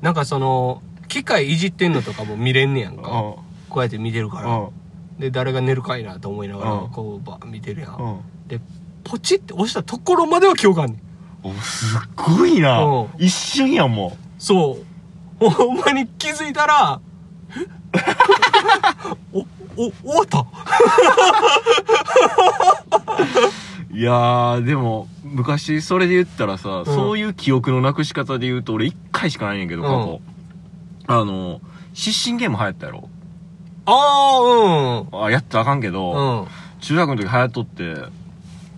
[0.00, 3.36] なんかその、機械いじってんのとかも見れんねやんか。
[3.68, 4.56] こうやって見てるから。
[4.56, 4.72] う
[5.16, 5.20] ん。
[5.20, 7.96] で、誰が寝るかいなと思いながらうん、こう、ば見てるやん。
[7.96, 8.20] うん。
[8.48, 8.60] で、
[9.04, 11.48] ポチって押したところまでは記憶あんねん。
[11.48, 13.08] お、すっごいなうん。
[13.18, 15.38] 一瞬やんもそう。
[15.50, 17.00] ほんまに気づいたら、
[17.50, 17.54] え？
[19.32, 19.40] お、
[19.76, 20.46] お、終わったう。
[23.94, 30.20] いやー、でも、昔それで言ったらさ、んそういう記憶のなくし方で言うと、俺一回しかないねんけど、過去。
[31.06, 31.60] あの、
[31.92, 33.08] 失神ゲーム流行ったやろ
[33.86, 36.40] ああ、あ、やったらあかんけうど、ん。
[36.40, 36.46] うん。
[36.80, 37.94] 中学の時流行っとって、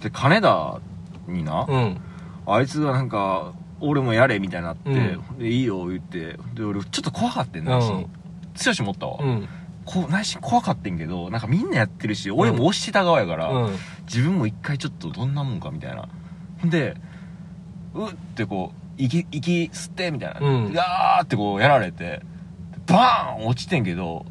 [0.03, 0.81] で、金田
[1.27, 1.99] にな、うん。
[2.47, 4.93] あいつがなんか、俺もやれみたいになって、う
[5.35, 8.11] んで、いいよ言って、で、俺ちょっと怖かってん内うん心。
[8.55, 9.19] 強し持ったわ。
[9.21, 9.49] うん。
[9.87, 13.77] こう内心怖かってんけど、なんかみんなやってるし、俺も押してた側やから、うん。
[14.07, 16.09] 自分も一回ちょっとどんなもんかみたいな。
[16.61, 16.97] ほんで、
[17.95, 20.41] うってこう、息、息吸ってみたいな。
[20.41, 22.23] うんガーってこうやられて、
[22.87, 24.27] バーン落ちてんけど、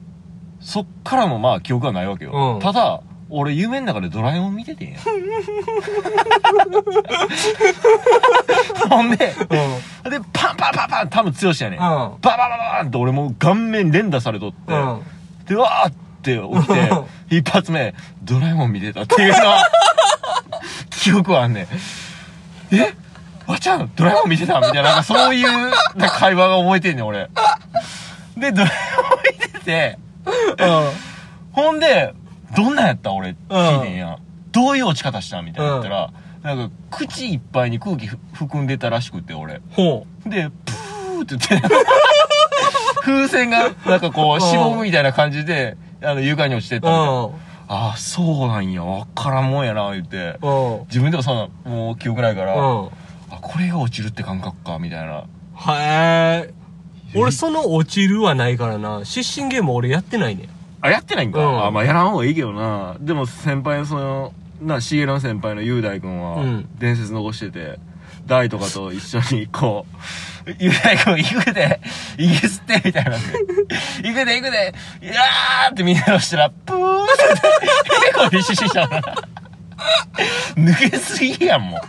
[0.59, 2.55] そっからもまあ記憶はないわけよ。
[2.55, 4.99] うんただ、俺夢の中でドラえもん見ててんや。
[8.89, 9.33] ほんで、で、
[10.31, 11.79] パンパンパンパン多分強しやねん。
[11.79, 12.21] バうん。
[12.21, 15.01] ババババーンって俺もう顔面連打されとって、うん。
[15.45, 16.67] で、わーって起き
[17.29, 19.67] て、一発目、ドラえもん見てたっていうのは、
[20.89, 21.67] 記憶はあんね
[22.71, 22.75] ん。
[22.75, 22.93] え？
[23.47, 25.71] わちゃん、ドラえもん見てたみたいな、なんかそういう
[26.09, 27.29] 会話が覚えてんねん、俺。
[28.37, 29.99] で、ドラえもん見てて、
[31.51, 32.13] ほんで、
[32.55, 34.17] どんなんやった俺、聞いてんや。
[34.51, 36.11] どういう落ち方したみたいな言ったら、
[36.41, 39.61] なんか、口いっぱいに空気ふ含んでたらしくて、俺。
[39.71, 41.67] ほで、プーって言って、
[43.01, 46.79] 風船が、なんかこう、しぼむみたいな感じで、あの、床に落ちて。
[46.79, 47.11] たみたいな。
[47.11, 47.31] うん。
[47.67, 50.37] ああ、そうなんや、わからんもんやな、言って。
[50.41, 50.85] うん。
[50.87, 52.87] 自分でもそんな、もう記憶ないから、うん。
[52.87, 52.91] あ、
[53.41, 55.23] これが落ちるって感覚か、みたいな。
[55.55, 56.53] はえ。
[57.15, 59.05] 俺その落ちるはないからな。
[59.05, 60.49] 失神ゲーム俺やってないねん。
[60.81, 61.39] あ、やってないんか？
[61.39, 62.97] うんあ、まあ、やらん方がいいけどな。
[62.99, 67.79] でも、先輩のその、な、シゲの先輩の雄大君はうん、伝説残してて、
[68.25, 69.85] 大とかと一緒に、こ
[70.47, 71.79] う、雄大君行くで、
[72.17, 73.11] イギスって、みたいな。
[73.11, 77.23] 行くで、行くで、いやーってみんな押したら、プーって、
[78.07, 79.01] 結構必死したな。
[80.55, 81.81] 抜けすぎやん、も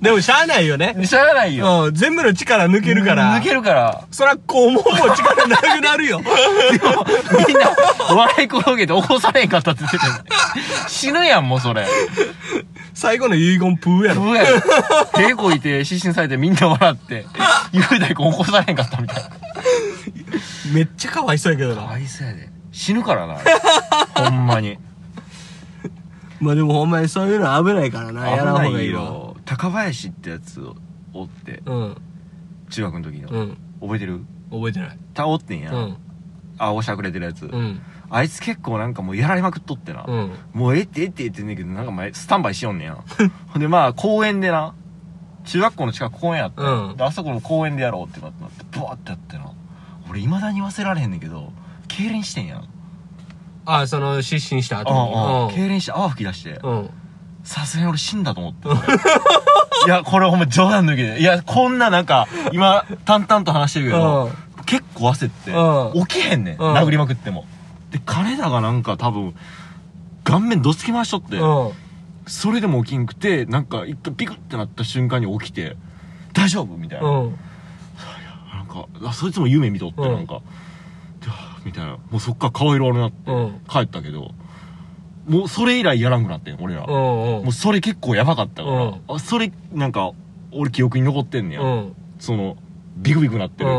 [0.00, 0.94] でもしゃあないよね。
[0.98, 1.04] う。
[1.04, 1.84] しゃあないよ。
[1.86, 1.94] うん。
[1.94, 3.38] 全部の力抜けるから。
[3.38, 4.04] 抜けるから。
[4.10, 6.20] そら、こうもうも力なくなるよ。
[7.46, 7.70] みんな、
[8.14, 11.86] 笑い転げて起こされんかったって言ってた死ぬやん、もうそれ。
[12.94, 14.22] 最後の遺言プーやろ。
[14.22, 14.40] うわ
[15.14, 17.26] 手こいて、失神されてみんな笑って、
[17.72, 19.30] 雄大君起こされんかったみたいな。
[20.72, 21.86] めっちゃかわいそうやけどかな。
[21.88, 22.48] わいそうやで。
[22.72, 23.38] 死ぬからな。
[24.14, 24.78] ほんまに。
[26.40, 28.28] まあでもほんまにそういうの危ないからな。
[28.28, 29.02] やらん危ないほうがいいわ。
[29.02, 29.36] よ。
[29.44, 30.60] 高林ってやつ
[31.12, 31.96] おって、うん。
[32.70, 33.28] 中学の時の。
[33.30, 33.58] うん。
[33.80, 34.24] 覚えてる？
[34.50, 34.98] 覚えてない。
[35.14, 35.72] たおってんや。
[35.72, 35.96] うん。
[36.58, 37.46] 青しゃくれてるやつ。
[37.46, 37.80] うん。
[38.08, 40.04] あいつ結構なんかもうやられまくっとってな。
[40.06, 40.32] うん。
[40.52, 42.96] もうええってええって言ってんねんけど、なんか前、スタンバイしよんねや。
[43.48, 44.74] ほんでまあ、公園でな、
[45.44, 49.50] 中学校の近く公園やった、うんであそこの公園でやろうってなってなって、ブワーってやってな。
[50.08, 51.52] 俺未だに忘れられへんねんけど、
[51.88, 52.68] 痙攣してんやん。
[53.66, 55.56] あ、その、失神した後に。
[55.56, 56.80] 痙攣して泡吹き出して、うん。
[56.80, 56.90] うん。
[57.44, 58.68] さすがに俺死んだと思って。
[58.68, 61.20] 俺いや、これほんま冗談抜きで。
[61.20, 64.30] いや、こんななんか、今、淡々と話してるけど、
[64.64, 66.56] 結構焦って、う起きへんねん。
[66.56, 67.44] うん殴りまくっても。
[67.90, 69.34] で、金田がなんか多分、
[70.24, 71.72] 顔面どつき回しとって、うん。
[72.26, 75.76] それでも起きんくて、なんか一回ピクってなった瞬間に起きて、
[76.32, 77.08] 大丈夫みたいな。
[77.08, 77.38] うん。
[78.52, 80.40] なんか、あそいつも夢見とって、うんなんか、
[81.66, 81.98] みたいな。
[82.10, 83.60] もうそっから顔色悪くなってうん。
[83.68, 84.30] 帰ったけど、
[85.28, 86.84] もうそれ以来やらんくなってん、俺ら。
[86.88, 87.52] うんうんもう。
[87.52, 90.12] それ結構やばかったから、うんあそれ、なんか、
[90.52, 91.60] 俺記憶に残ってんねや。
[91.60, 91.96] うん。
[92.18, 92.56] その、
[92.96, 93.70] ビクビクなってる。
[93.70, 93.76] うん。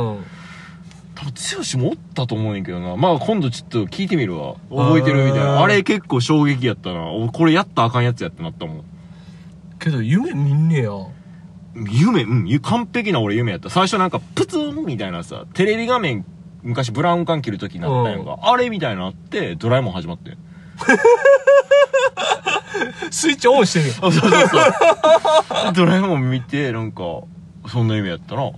[1.15, 2.95] 多分、剛もおったと思うねんけどな。
[2.97, 4.55] まあ今度ちょっと聞いてみるわ。
[4.69, 5.63] 覚えてるみたいあーな。
[5.63, 7.07] あれ結構衝撃やったな。
[7.07, 8.83] おこれやったらあかんやつやってなったもん。
[9.79, 10.91] けど夢見んねや。
[11.89, 13.69] 夢、うん、ゆ完璧な俺夢やった。
[13.69, 16.25] 最初なんか、プツンみたいなさ、テレビ画面、
[16.67, 18.39] 昔ブラウン管切る時になったやんか。
[18.41, 20.37] あれみたいになって、ドラえもん始まってん。
[23.09, 23.93] スイッチオンしてるよ。
[24.01, 24.37] あ、そうそうそ
[25.69, 25.71] う。
[25.73, 27.03] ドラえもん見て、なんか、
[27.67, 28.41] そんな夢やったな。
[28.43, 28.49] あ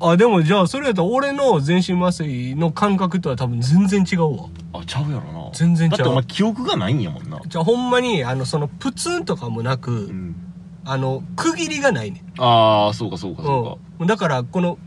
[0.00, 0.06] あ。
[0.10, 4.48] あ、でもじゃあそれやったら俺の全身麻酔の感覚とは多分全然違うわ。
[4.74, 5.50] あ、ちゃうやろな。
[5.52, 7.40] 全然ちゃうだってお前記憶がないんやもんな。
[7.46, 10.36] じゃあほんまに、あの、そのプツンとかもなく、うん。
[10.84, 12.42] あの、区切りがないねん。
[12.42, 14.06] ああ、そうかそうかそううん。
[14.06, 14.78] だから、この、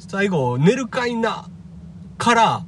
[0.00, 1.46] 最後、寝るかいな、
[2.18, 2.64] から、か。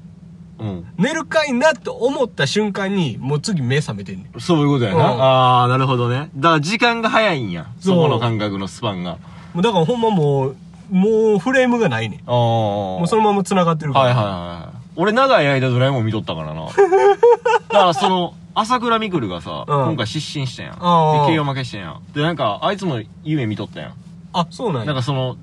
[0.59, 0.87] うん。
[0.97, 4.41] 寝るかいなと思った瞬間に、もう次目覚めてんねん。
[4.41, 5.12] そういうことやな。
[5.12, 6.30] うんああ、なるほどね。
[6.37, 7.66] だから時間が早いんや。
[7.80, 9.18] そこの感覚のスパンが。
[9.55, 10.57] もうだからほんまもう、
[10.91, 12.20] もうフレームがないねん。
[12.20, 12.35] ああ。
[12.35, 14.05] もうそのまま繋がってるから。
[14.05, 14.83] はいはいはい。
[14.95, 16.66] 俺長い間ドラえもん見とったからな。
[16.68, 20.72] だからその、朝倉未来がさ、うん今回失神したやん。
[20.74, 22.03] で、ああ KO 負けしたやん。
[22.12, 23.93] で、なんか、あいつも夢見とったやん。
[24.35, 24.87] あ、そうなんや。
[24.87, 25.37] なんかその、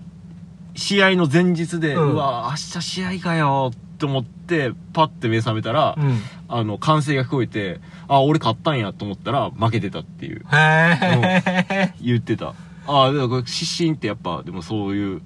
[0.79, 6.19] 試合の前日で、ううんわ、明日試合かよって思って、パッて目覚めたら、うん。
[6.47, 11.93] あの、歓声が聞こえて、あ、俺勝ったんやと思ったら、負けてたっていう、へえ。
[12.01, 12.53] 言ってた。
[12.87, 15.21] ああ、でもこれ失神ってやっぱ、でもそういう、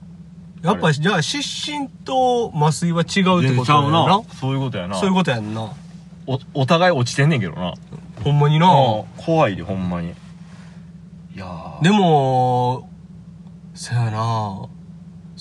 [0.63, 4.23] やっぱ、じゃあ、失神と麻酔は違うってことちゃうだよなな。。
[4.39, 4.95] そういうことやな。
[4.95, 5.71] そういうことやんな。
[6.25, 7.73] お、お互い落ちてんねんけどな。
[8.23, 8.67] ほんまにな。
[9.17, 10.09] 怖いで、ほんまに。
[10.09, 12.89] いやーでも、
[13.73, 14.67] そやな。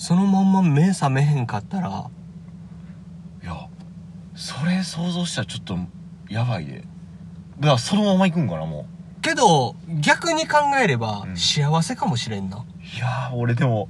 [0.03, 2.09] そのまんま目覚めへんかったら、
[3.41, 3.55] いや、
[4.35, 5.77] それ想像したらちょっと、
[6.29, 6.83] やばいで。
[7.61, 8.85] だからそのまま行くんかな、も
[9.21, 12.57] けど、逆に考えればう、ん幸せかもしれんな。
[12.57, 12.61] う。
[12.97, 13.87] いやー、俺でも、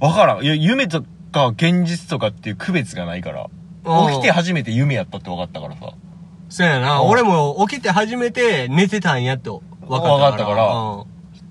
[0.00, 0.42] わからん。
[0.42, 3.50] いや、夢とか現実とかっていう区別がないから。
[4.12, 5.92] 起きて初めて夢やったって分かったからさ。
[6.48, 7.00] そうやな。
[7.00, 10.14] うん俺も起きて初めて寝てたんやって分かったから。
[10.16, 11.04] 分かったからうん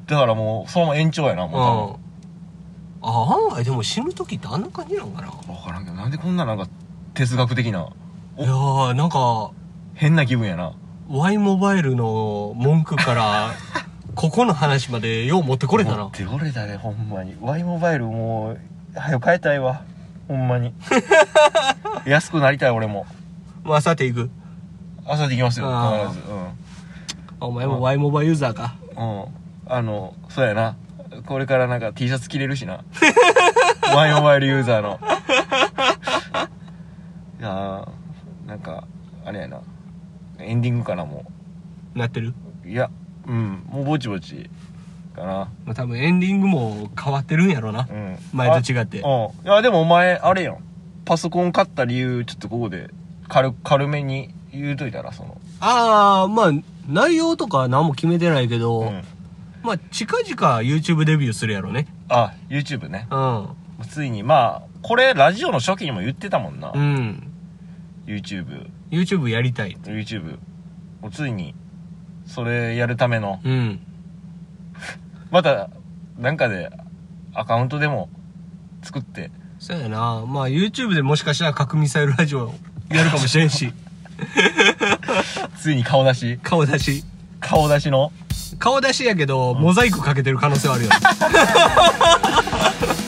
[0.08, 2.03] だからもう、そのまま延長やな、もうん。
[3.04, 5.28] あ、案外でも死ぬ時ってあんな感じなんかな。
[5.28, 5.56] 分。
[5.56, 6.68] 分からんけど、なんでこんななんか、
[7.14, 7.90] 哲学的な、
[8.40, 9.52] いやー、なんか、
[9.94, 10.74] 変な気分やな。
[11.10, 13.52] Y モバイルの文句から、
[14.16, 15.98] ここの話までよう持ってこれたな。
[15.98, 17.36] 持ってこれだね、ほんまに。
[17.42, 18.60] Y モバイルもう、
[18.96, 19.82] 早く変えたいわ。
[20.28, 20.74] ほんまに。
[22.08, 23.06] 安くなりたい、俺も。
[23.64, 24.30] まあ、さていく。
[25.06, 26.24] 朝で行きますよ、あー必ず。
[27.42, 28.76] お前も Y モバイユーザーか。
[28.96, 29.22] うん。
[29.22, 29.26] うん。
[29.68, 30.76] あの、そうやな。
[31.26, 32.84] これからなんか T シャツ着れるしな。
[33.96, 35.00] ワイモバイルユーザーの。
[37.40, 37.88] いやー
[38.48, 38.86] なんか、
[39.26, 39.60] あれやな。
[40.40, 41.26] エンディングかな、も
[41.96, 42.34] なってる？
[42.66, 42.68] う。
[42.70, 42.90] いや、
[43.28, 44.50] うん、もうぼちぼち、
[45.16, 45.28] かな。
[45.66, 47.94] まあ、多分エンディングも変わってるんやろなう。
[47.94, 48.18] ん。
[48.34, 49.00] 前と違って。
[49.00, 49.06] うん。
[49.06, 49.08] い
[49.46, 50.58] や、でもお前、あれやん。
[51.06, 52.90] パソコン買った理由、ちょっとここで、
[53.28, 55.38] 軽、軽めに言うといたら、その。
[55.60, 56.52] ああ、まあ、
[56.88, 59.02] 内容とかは何も決めてないけど、うん。
[59.64, 61.88] まあ、近々 YouTube デビューするやろね。
[62.10, 63.08] あ、YouTube ね。
[63.10, 63.50] うん。
[63.88, 66.72] ついに、まあ、これ、ラジオの初期にも言ってたもんな。
[66.76, 67.32] うん。
[68.06, 68.70] YouTube。
[68.92, 69.78] YouTube やりたい。
[69.84, 70.38] YouTube。
[71.02, 71.56] もうついに、
[72.26, 73.80] それやるための、うん。
[75.32, 75.70] また、
[76.18, 76.70] なんかで、
[77.34, 78.10] アカウントでも、
[78.84, 80.26] 作って、そうやな。
[80.28, 82.54] まあ、YouTube でもしかしたら核ミサイルラジオ
[82.90, 83.74] やるかもしれんし。
[85.58, 87.06] ついに顔出し、顔出し。
[87.40, 88.12] 顔出しの、
[88.60, 90.96] 顔出しやけど、モザイクかけてる可能性はあるよね。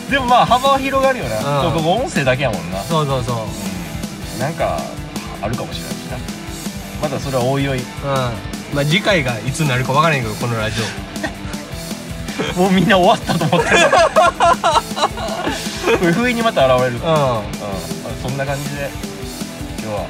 [0.10, 1.38] でもまあ、幅は広がるよな。
[1.38, 2.82] うんそうここ音声だけやもんな。
[2.84, 3.46] そうそうそ
[4.38, 4.39] う。
[4.39, 4.80] なんか、
[5.41, 6.18] あるかもしれないしな。
[7.02, 7.86] またそれはおいおい、うん。
[8.74, 10.78] まあ、次回がいつになるか分からへんけど、このラジ
[12.56, 13.78] もうみんな終わったと思ってる。
[16.00, 16.98] これ不意にまた現れる。
[16.98, 17.04] うん。
[17.12, 17.43] オ。
[18.22, 18.89] そんな感じで、
[19.82, 20.06] 今日は、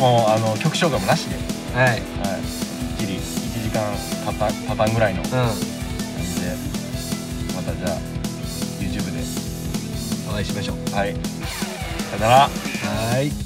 [0.00, 1.36] もう、あの、曲紹介もなしで、
[1.74, 1.80] うん。
[1.80, 1.90] はい。
[1.90, 2.02] はい。
[3.66, 6.56] きっちり1時間たた、たたんぐらいのう感じで、
[7.54, 7.98] またじゃあ、
[8.80, 10.30] YouTube で、ん。
[10.30, 10.94] お会いしましょう。
[10.94, 11.14] はい。
[11.14, 12.36] さよなら。
[12.42, 13.45] はーい。